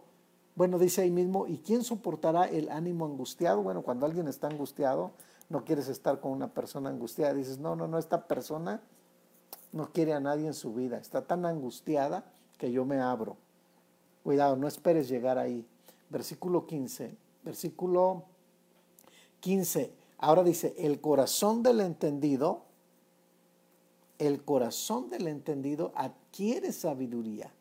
[0.54, 3.62] bueno, dice ahí mismo, ¿y quién soportará el ánimo angustiado?
[3.62, 5.12] Bueno, cuando alguien está angustiado,
[5.48, 7.32] no quieres estar con una persona angustiada.
[7.32, 8.82] Dices, no, no, no, esta persona
[9.72, 10.98] no quiere a nadie en su vida.
[10.98, 12.24] Está tan angustiada
[12.58, 13.38] que yo me abro.
[14.24, 15.66] Cuidado, no esperes llegar ahí.
[16.10, 17.16] Versículo 15.
[17.44, 18.24] Versículo
[19.40, 19.92] 15.
[20.18, 22.62] Ahora dice, el corazón del entendido,
[24.18, 27.52] el corazón del entendido adquiere sabiduría.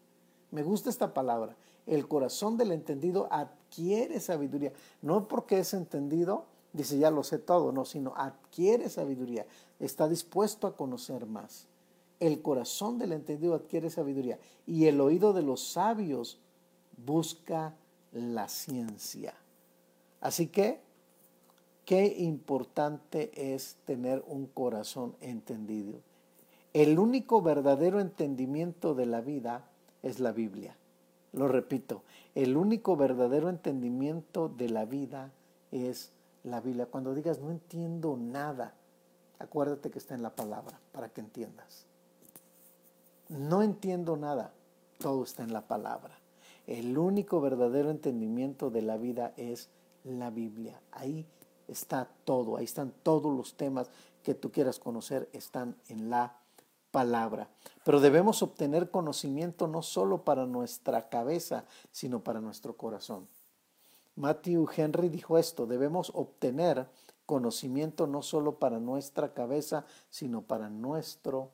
[0.52, 1.56] Me gusta esta palabra
[1.86, 4.72] el corazón del entendido adquiere sabiduría.
[5.02, 9.46] No porque es entendido, dice ya lo sé todo, no, sino adquiere sabiduría.
[9.80, 11.68] Está dispuesto a conocer más.
[12.20, 16.40] El corazón del entendido adquiere sabiduría y el oído de los sabios
[17.04, 17.76] busca
[18.12, 19.34] la ciencia.
[20.22, 20.80] Así que,
[21.86, 26.00] qué importante es tener un corazón entendido.
[26.74, 29.66] El único verdadero entendimiento de la vida
[30.04, 30.78] es la Biblia.
[31.34, 32.04] Lo repito,
[32.36, 35.32] el único verdadero entendimiento de la vida
[35.72, 36.12] es
[36.44, 36.86] la Biblia.
[36.86, 38.74] Cuando digas no entiendo nada,
[39.40, 41.86] acuérdate que está en la palabra para que entiendas.
[43.30, 44.54] No entiendo nada,
[45.00, 46.18] todo está en la palabra.
[46.68, 49.70] El único verdadero entendimiento de la vida es
[50.04, 50.82] la Biblia.
[50.92, 51.26] Ahí
[51.68, 53.90] está todo, ahí están todos los temas
[54.24, 56.38] que tú quieras conocer, están en la
[56.92, 57.50] palabra.
[57.84, 63.28] Pero debemos obtener conocimiento no solo para nuestra cabeza, sino para nuestro corazón.
[64.16, 66.88] Matthew Henry dijo esto, debemos obtener
[67.26, 71.52] conocimiento no solo para nuestra cabeza, sino para nuestro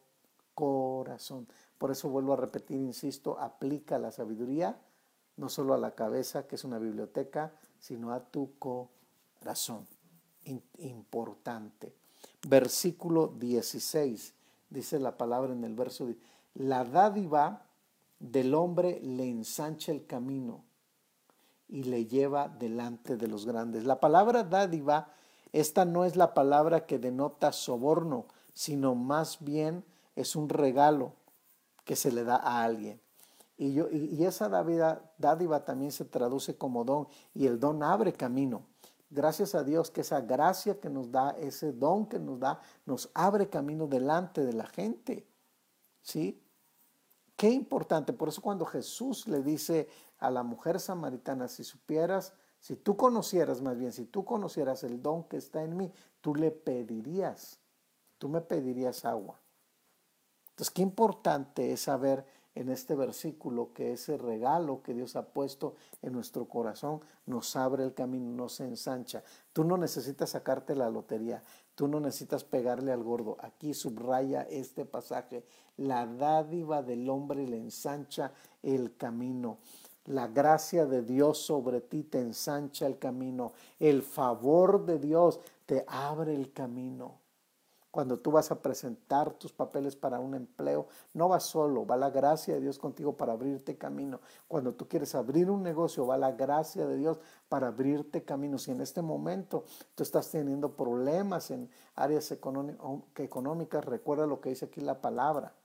[0.55, 1.47] corazón.
[1.77, 4.79] Por eso vuelvo a repetir, insisto, aplica la sabiduría
[5.35, 9.87] no solo a la cabeza, que es una biblioteca, sino a tu corazón.
[10.77, 11.93] Importante.
[12.47, 14.33] Versículo 16,
[14.69, 16.07] dice la palabra en el verso,
[16.53, 17.65] la dádiva
[18.19, 20.63] del hombre le ensancha el camino
[21.67, 23.83] y le lleva delante de los grandes.
[23.83, 25.11] La palabra dádiva,
[25.51, 29.83] esta no es la palabra que denota soborno, sino más bien
[30.15, 31.13] es un regalo
[31.83, 33.01] que se le da a alguien.
[33.57, 38.13] Y, yo, y, esa dádiva, dádiva también se traduce como don y el don abre
[38.13, 38.67] camino.
[39.09, 43.09] Gracias a Dios que esa gracia que nos da, ese don que nos da, nos
[43.13, 45.25] abre camino delante de la gente.
[46.01, 46.41] ¿Sí?
[47.35, 48.13] Qué importante.
[48.13, 49.87] Por eso cuando Jesús le dice
[50.19, 55.01] a la mujer samaritana, si supieras, si tú conocieras más bien, si tú conocieras el
[55.01, 55.91] don que está en mí,
[56.21, 57.59] tú le pedirías,
[58.17, 59.39] tú me pedirías agua.
[60.49, 62.25] Entonces, qué importante es saber
[62.57, 67.83] en este versículo que ese regalo que Dios ha puesto en nuestro corazón nos abre
[67.83, 69.23] el camino, nos ensancha.
[69.53, 71.43] Tú no necesitas sacarte la lotería,
[71.75, 73.37] tú no necesitas pegarle al gordo.
[73.41, 75.45] Aquí subraya este pasaje,
[75.77, 78.31] la dádiva del hombre le ensancha
[78.63, 79.59] el camino.
[80.05, 83.53] La gracia de Dios sobre ti te ensancha el camino.
[83.77, 87.26] El favor de Dios te abre el camino.
[87.97, 90.85] Cuando tú vas a presentar tus papeles para un empleo,
[91.15, 94.21] no vas solo, va la gracia de Dios contigo para abrirte camino.
[94.47, 97.17] Cuando tú quieres abrir un negocio, va la gracia de Dios
[97.49, 98.59] para abrirte camino.
[98.59, 99.63] Si en este momento
[99.95, 105.55] tú estás teniendo problemas en áreas económicas, recuerda lo que dice aquí la palabra,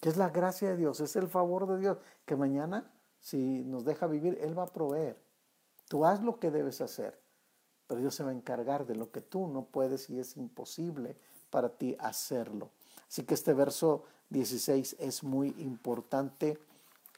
[0.00, 3.84] que es la gracia de Dios, es el favor de Dios, que mañana, si nos
[3.84, 5.22] deja vivir, Él va a proveer.
[5.88, 7.22] Tú haz lo que debes hacer,
[7.86, 11.16] pero Dios se va a encargar de lo que tú no puedes y es imposible
[11.50, 12.70] para ti hacerlo.
[13.08, 16.58] Así que este verso 16 es muy importante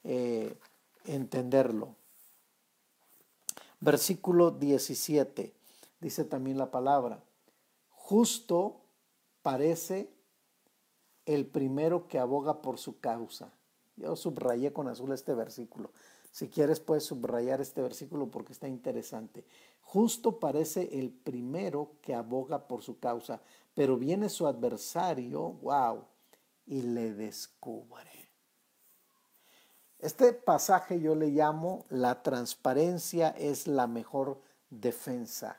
[0.04, 0.56] eh,
[1.04, 1.94] entenderlo.
[3.80, 5.52] Versículo 17
[6.00, 7.22] dice también la palabra,
[7.90, 8.80] justo
[9.42, 10.08] parece
[11.26, 13.52] el primero que aboga por su causa.
[13.96, 15.90] Yo subrayé con azul este versículo.
[16.32, 19.44] Si quieres puedes subrayar este versículo porque está interesante.
[19.82, 23.42] Justo parece el primero que aboga por su causa,
[23.74, 26.06] pero viene su adversario, wow,
[26.64, 28.30] y le descubre.
[29.98, 35.58] Este pasaje yo le llamo la transparencia es la mejor defensa.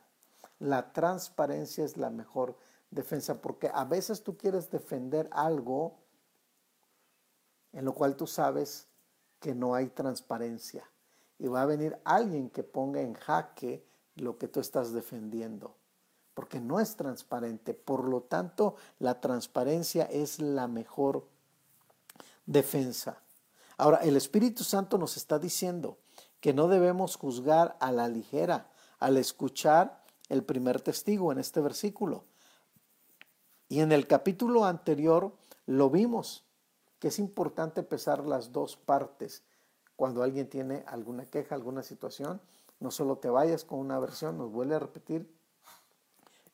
[0.58, 2.58] La transparencia es la mejor
[2.90, 6.00] defensa porque a veces tú quieres defender algo
[7.74, 8.88] en lo cual tú sabes
[9.44, 10.90] que no hay transparencia
[11.38, 13.86] y va a venir alguien que ponga en jaque
[14.16, 15.76] lo que tú estás defendiendo,
[16.34, 17.74] porque no es transparente.
[17.74, 21.28] Por lo tanto, la transparencia es la mejor
[22.46, 23.22] defensa.
[23.76, 25.98] Ahora, el Espíritu Santo nos está diciendo
[26.40, 32.24] que no debemos juzgar a la ligera al escuchar el primer testigo en este versículo.
[33.68, 35.36] Y en el capítulo anterior
[35.66, 36.46] lo vimos,
[37.04, 39.44] que es importante pesar las dos partes
[39.98, 42.40] cuando alguien tiene alguna queja, alguna situación
[42.80, 45.30] no solo te vayas con una versión, nos vuelve a repetir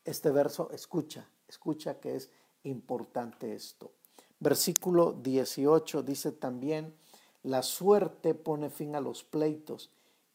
[0.04, 2.30] este verso, escucha, escucha que es
[2.64, 3.92] importante esto.
[4.40, 6.96] Versículo 18 dice también,
[7.44, 9.92] la suerte pone fin a los pleitos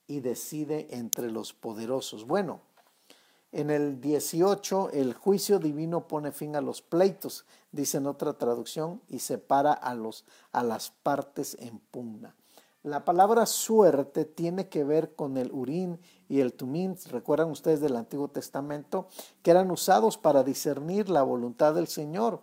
[0.07, 2.25] y decide entre los poderosos.
[2.25, 2.61] Bueno,
[3.55, 9.01] en el 18, el juicio divino pone fin a los pleitos, dice en otra traducción,
[9.07, 12.35] y separa a, los, a las partes en pugna.
[12.83, 17.95] La palabra suerte tiene que ver con el urín y el tumín, recuerdan ustedes del
[17.95, 19.07] Antiguo Testamento,
[19.41, 22.41] que eran usados para discernir la voluntad del Señor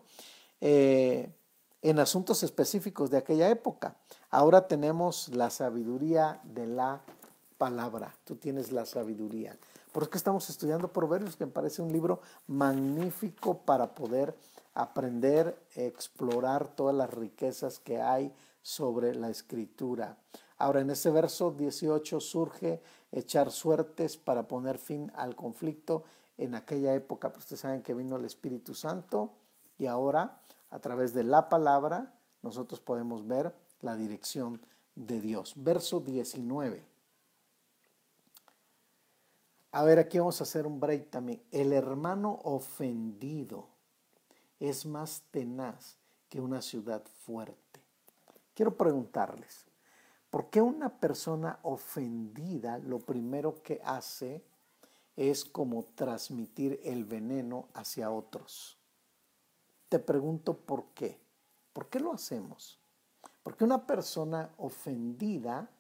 [0.63, 1.31] eh,
[1.83, 3.99] en asuntos específicos de aquella época.
[4.31, 7.03] Ahora tenemos la sabiduría de la
[7.59, 8.17] palabra.
[8.25, 9.59] Tú tienes la sabiduría.
[9.93, 14.35] Por eso estamos estudiando Proverbios, que me parece un libro magnífico para poder
[14.73, 18.33] aprender, explorar todas las riquezas que hay
[18.63, 20.17] sobre la escritura.
[20.57, 22.81] Ahora en ese verso 18 surge
[23.11, 26.05] echar suertes para poner fin al conflicto.
[26.39, 29.33] En aquella época, pues ustedes saben que vino el Espíritu Santo
[29.79, 30.41] y ahora
[30.71, 34.63] a través de la palabra nosotros podemos ver la dirección
[34.95, 35.53] de Dios.
[35.57, 36.92] Verso 19.
[39.75, 41.43] A ver, aquí vamos a hacer un break también.
[41.51, 43.69] El hermano ofendido
[44.61, 45.97] es más tenaz
[46.29, 47.81] que una ciudad fuerte.
[48.55, 49.65] Quiero preguntarles,
[50.29, 54.45] ¿por qué una persona ofendida lo primero que hace
[55.17, 58.77] es como transmitir el veneno hacia otros?
[59.89, 61.19] Te pregunto por qué.
[61.73, 62.79] ¿Por qué lo hacemos?
[63.43, 65.71] Porque una persona ofendida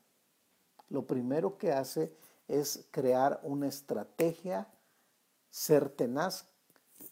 [0.88, 2.16] lo primero que hace
[2.49, 4.68] es crear una estrategia,
[5.51, 6.53] ser tenaz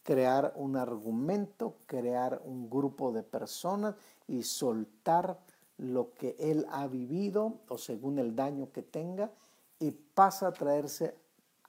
[0.03, 3.95] crear un argumento, crear un grupo de personas
[4.27, 5.39] y soltar
[5.77, 9.31] lo que él ha vivido o según el daño que tenga
[9.79, 11.15] y pasa a traerse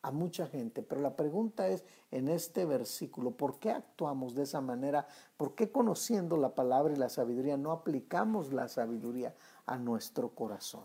[0.03, 0.83] a mucha gente.
[0.83, 5.07] Pero la pregunta es en este versículo, ¿por qué actuamos de esa manera?
[5.37, 9.35] ¿Por qué conociendo la palabra y la sabiduría no aplicamos la sabiduría
[9.67, 10.85] a nuestro corazón?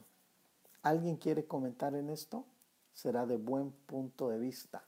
[0.84, 2.46] ¿Alguien quiere comentar en esto?
[2.98, 4.84] Será de buen punto de vista.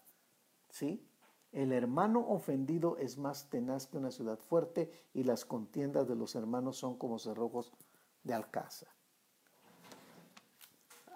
[0.72, 1.08] ¿Sí?
[1.52, 6.34] El hermano ofendido es más tenaz que una ciudad fuerte y las contiendas de los
[6.34, 7.72] hermanos son como cerrojos
[8.24, 8.90] de alcázar.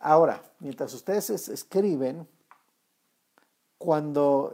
[0.02, 2.28] Ahora, mientras ustedes escriben,
[3.80, 4.54] cuando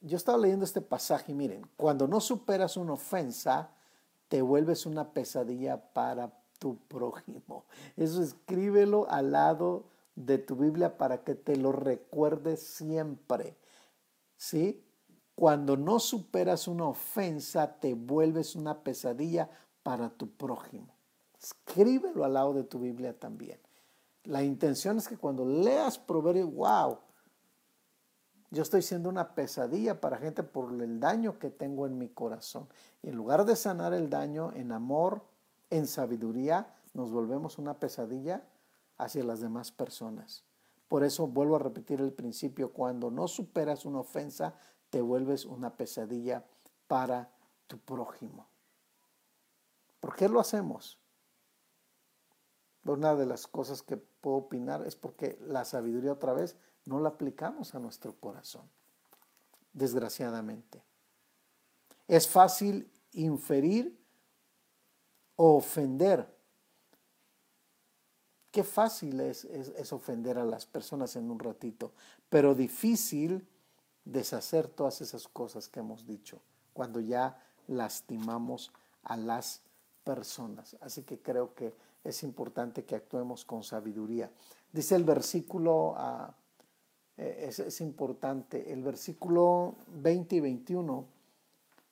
[0.00, 3.70] yo estaba leyendo este pasaje, miren, cuando no superas una ofensa,
[4.26, 7.66] te vuelves una pesadilla para tu prójimo.
[7.96, 9.84] Eso escríbelo al lado
[10.18, 13.56] de tu Biblia para que te lo recuerdes siempre.
[14.36, 14.84] ¿Sí?
[15.34, 19.48] Cuando no superas una ofensa, te vuelves una pesadilla
[19.82, 20.94] para tu prójimo.
[21.40, 23.60] Escríbelo al lado de tu Biblia también.
[24.24, 26.98] La intención es que cuando leas Proverbios, wow,
[28.50, 32.68] yo estoy siendo una pesadilla para gente por el daño que tengo en mi corazón.
[33.02, 35.22] Y en lugar de sanar el daño en amor,
[35.70, 38.42] en sabiduría, nos volvemos una pesadilla
[38.98, 40.44] hacia las demás personas.
[40.88, 44.54] Por eso vuelvo a repetir el principio, cuando no superas una ofensa,
[44.90, 46.44] te vuelves una pesadilla
[46.86, 47.30] para
[47.66, 48.46] tu prójimo.
[50.00, 50.98] ¿Por qué lo hacemos?
[52.84, 57.10] Una de las cosas que puedo opinar es porque la sabiduría otra vez no la
[57.10, 58.68] aplicamos a nuestro corazón,
[59.74, 60.82] desgraciadamente.
[62.06, 64.02] Es fácil inferir
[65.36, 66.37] o ofender.
[68.50, 71.92] Qué fácil es, es, ofender a las personas en un ratito,
[72.30, 73.46] pero difícil
[74.04, 76.40] deshacer todas esas cosas que hemos dicho
[76.72, 78.72] cuando ya lastimamos
[79.02, 79.60] a las
[80.02, 80.76] personas.
[80.80, 81.74] Así que creo que
[82.04, 84.30] es importante que actuemos con sabiduría.
[84.72, 86.32] Dice el versículo, uh,
[87.18, 91.04] es, es, importante, el versículo 20 y 21,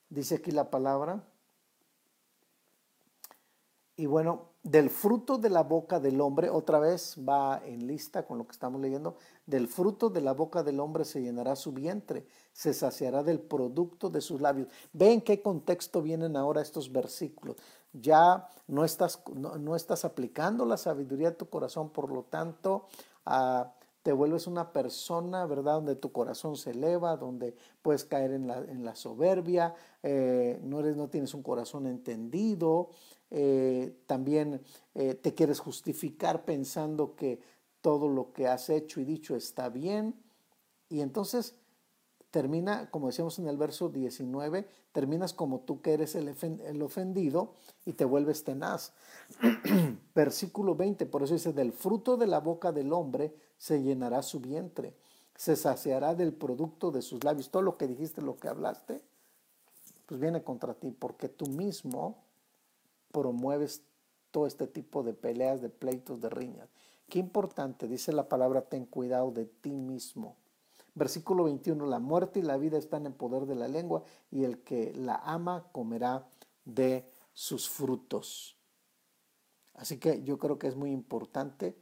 [0.09, 1.23] dice aquí la palabra,
[3.97, 8.37] y bueno, del fruto de la boca del hombre, otra vez va en lista con
[8.37, 9.15] lo que estamos leyendo,
[9.47, 14.11] del fruto de la boca del hombre se llenará su vientre, se saciará del producto
[14.11, 14.67] de sus labios.
[14.93, 17.55] Ve en qué contexto vienen ahora estos versículos.
[17.91, 22.85] Ya no estás, no, estás aplicando la sabiduría a tu corazón, por lo tanto,
[23.25, 23.73] ah,
[24.03, 25.73] te vuelves una persona, ¿verdad?
[25.73, 30.79] Donde tu corazón se eleva, donde puedes caer en la, en la soberbia, eh, no,
[30.79, 32.91] eres, no tienes un corazón entendido,
[33.29, 34.61] eh, también
[34.95, 37.41] eh, te quieres justificar pensando que
[37.81, 40.15] todo lo que has hecho y dicho está bien.
[40.89, 41.55] Y entonces
[42.31, 47.53] termina, como decíamos en el verso 19, terminas como tú que eres el, el ofendido
[47.85, 48.93] y te vuelves tenaz.
[50.15, 54.39] Versículo 20, por eso dice, del fruto de la boca del hombre se llenará su
[54.39, 54.95] vientre,
[55.35, 57.49] se saciará del producto de sus labios.
[57.49, 59.01] Todo lo que dijiste, lo que hablaste,
[60.05, 62.26] pues viene contra ti, porque tú mismo
[63.11, 63.83] promueves
[64.31, 66.69] todo este tipo de peleas, de pleitos, de riñas.
[67.09, 70.35] Qué importante, dice la palabra, ten cuidado de ti mismo.
[70.93, 74.59] Versículo 21, la muerte y la vida están en poder de la lengua y el
[74.63, 76.27] que la ama comerá
[76.65, 78.57] de sus frutos.
[79.75, 81.77] Así que yo creo que es muy importante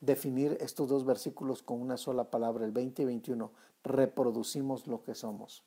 [0.00, 3.50] definir estos dos versículos con una sola palabra, el 20 y 21.
[3.82, 5.64] Reproducimos lo que somos.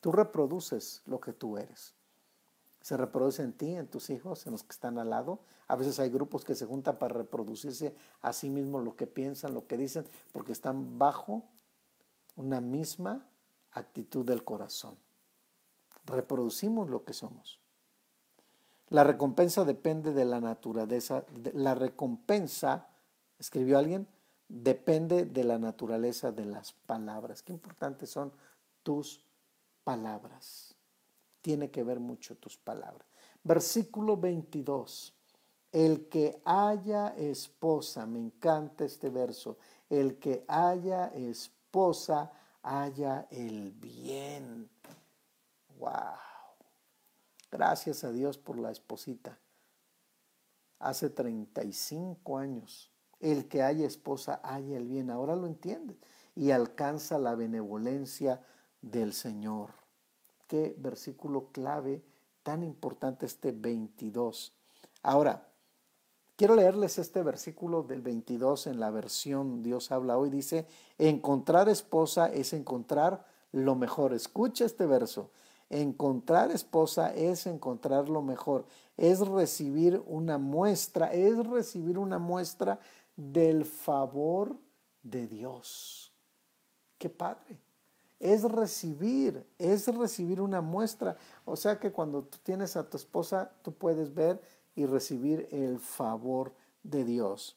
[0.00, 1.97] Tú reproduces lo que tú eres
[2.88, 5.40] se reproduce en ti, en tus hijos, en los que están al lado.
[5.66, 9.52] A veces hay grupos que se juntan para reproducirse a sí mismos lo que piensan,
[9.52, 11.44] lo que dicen, porque están bajo
[12.36, 13.26] una misma
[13.72, 14.96] actitud del corazón.
[16.06, 17.60] Reproducimos lo que somos.
[18.88, 21.26] La recompensa depende de la naturaleza.
[21.52, 22.88] La recompensa,
[23.38, 24.08] escribió alguien,
[24.48, 27.42] depende de la naturaleza de las palabras.
[27.42, 28.32] Qué importantes son
[28.82, 29.22] tus
[29.84, 30.67] palabras
[31.42, 33.06] tiene que ver mucho tus palabras.
[33.42, 35.14] Versículo 22.
[35.70, 39.58] El que haya esposa, me encanta este verso,
[39.90, 42.32] el que haya esposa,
[42.62, 44.68] haya el bien.
[45.78, 45.92] Wow.
[47.50, 49.38] Gracias a Dios por la esposita.
[50.78, 52.90] Hace 35 años.
[53.20, 55.10] El que haya esposa, haya el bien.
[55.10, 55.98] Ahora lo entiende
[56.34, 58.42] y alcanza la benevolencia
[58.80, 59.77] del Señor
[60.48, 62.02] qué versículo clave
[62.42, 64.52] tan importante este 22.
[65.02, 65.46] Ahora,
[66.34, 70.30] quiero leerles este versículo del 22 en la versión Dios habla hoy.
[70.30, 70.66] Dice,
[70.98, 74.12] encontrar esposa es encontrar lo mejor.
[74.12, 75.30] Escucha este verso.
[75.70, 78.64] Encontrar esposa es encontrar lo mejor,
[78.96, 82.80] es recibir una muestra, es recibir una muestra
[83.16, 84.56] del favor
[85.02, 86.10] de Dios.
[86.96, 87.67] Qué padre.
[88.20, 91.16] Es recibir, es recibir una muestra.
[91.44, 94.40] O sea que cuando tú tienes a tu esposa, tú puedes ver
[94.74, 96.52] y recibir el favor
[96.82, 97.56] de Dios.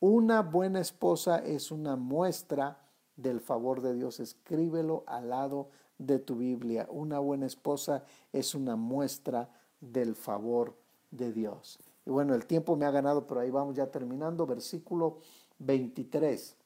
[0.00, 2.78] Una buena esposa es una muestra
[3.16, 4.20] del favor de Dios.
[4.20, 6.86] Escríbelo al lado de tu Biblia.
[6.90, 9.48] Una buena esposa es una muestra
[9.80, 10.76] del favor
[11.10, 11.78] de Dios.
[12.04, 14.46] Y bueno, el tiempo me ha ganado, pero ahí vamos ya terminando.
[14.46, 15.18] Versículo
[15.58, 16.56] 23.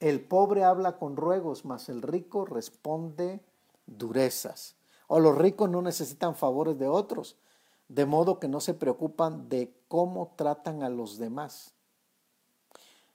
[0.00, 3.40] El pobre habla con ruegos, mas el rico responde
[3.86, 4.76] durezas.
[5.06, 7.36] O los ricos no necesitan favores de otros,
[7.88, 11.74] de modo que no se preocupan de cómo tratan a los demás.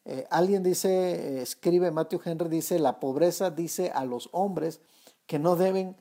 [0.04, 4.80] Eh, alguien dice, eh, escribe Matthew Henry, dice, la pobreza dice a los hombres
[5.26, 5.98] que no deben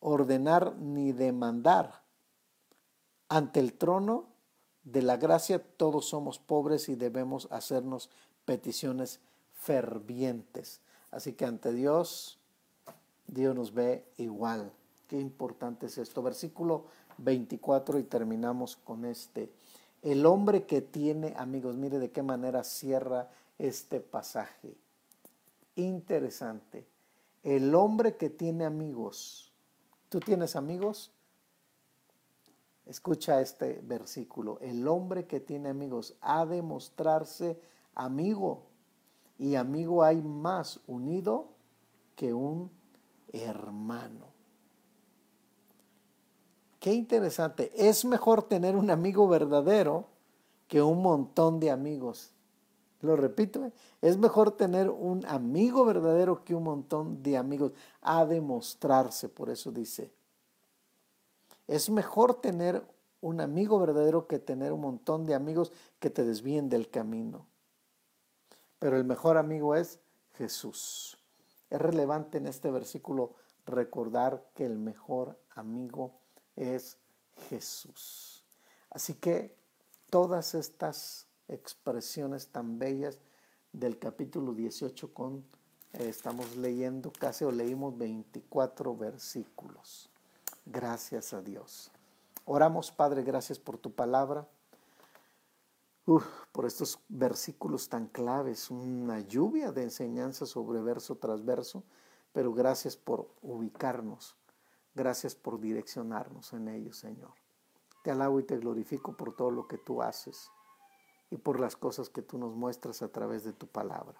[0.00, 2.02] ordenar ni demandar.
[3.28, 4.28] Ante el trono
[4.84, 8.08] de la gracia todos somos pobres y debemos hacernos
[8.44, 9.20] peticiones
[9.66, 10.80] fervientes.
[11.10, 12.38] Así que ante Dios,
[13.26, 14.72] Dios nos ve igual.
[15.08, 16.22] Qué importante es esto.
[16.22, 16.86] Versículo
[17.18, 19.52] 24 y terminamos con este.
[20.02, 24.76] El hombre que tiene amigos, mire de qué manera cierra este pasaje.
[25.74, 26.86] Interesante.
[27.42, 29.52] El hombre que tiene amigos.
[30.08, 31.10] ¿Tú tienes amigos?
[32.84, 34.60] Escucha este versículo.
[34.60, 37.60] El hombre que tiene amigos ha de mostrarse
[37.96, 38.75] amigo.
[39.38, 41.48] Y amigo hay más unido
[42.14, 42.70] que un
[43.32, 44.26] hermano.
[46.80, 47.72] Qué interesante.
[47.74, 50.06] Es mejor tener un amigo verdadero
[50.68, 52.32] que un montón de amigos.
[53.00, 53.72] Lo repito, ¿eh?
[54.00, 57.72] es mejor tener un amigo verdadero que un montón de amigos.
[58.00, 60.12] A demostrarse, por eso dice.
[61.66, 62.82] Es mejor tener
[63.20, 67.46] un amigo verdadero que tener un montón de amigos que te desvíen del camino.
[68.78, 69.98] Pero el mejor amigo es
[70.34, 71.18] Jesús.
[71.70, 73.34] Es relevante en este versículo
[73.66, 76.12] recordar que el mejor amigo
[76.54, 76.98] es
[77.48, 78.44] Jesús.
[78.90, 79.56] Así que
[80.10, 83.20] todas estas expresiones tan bellas
[83.72, 85.44] del capítulo 18 con
[85.92, 90.08] eh, estamos leyendo casi o leímos 24 versículos.
[90.64, 91.90] Gracias a Dios.
[92.44, 94.46] Oramos, Padre, gracias por tu palabra.
[96.06, 101.84] Por estos versículos tan claves, una lluvia de enseñanza sobre verso tras verso,
[102.32, 104.36] pero gracias por ubicarnos
[104.96, 107.34] Gracias por direccionarnos en ellos, Señor.
[108.02, 110.50] Te alabo y te glorifico por todo lo que tú haces
[111.28, 114.18] y por las cosas que tú nos muestras a través de tu palabra.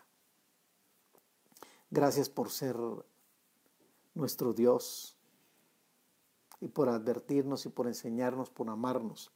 [1.89, 2.77] Gracias por ser
[4.13, 5.17] nuestro Dios
[6.61, 9.33] y por advertirnos y por enseñarnos, por amarnos,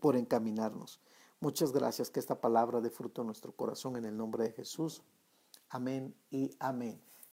[0.00, 1.00] por encaminarnos.
[1.40, 5.02] Muchas gracias que esta palabra dé fruto en nuestro corazón en el nombre de Jesús.
[5.68, 7.00] Amén y amén.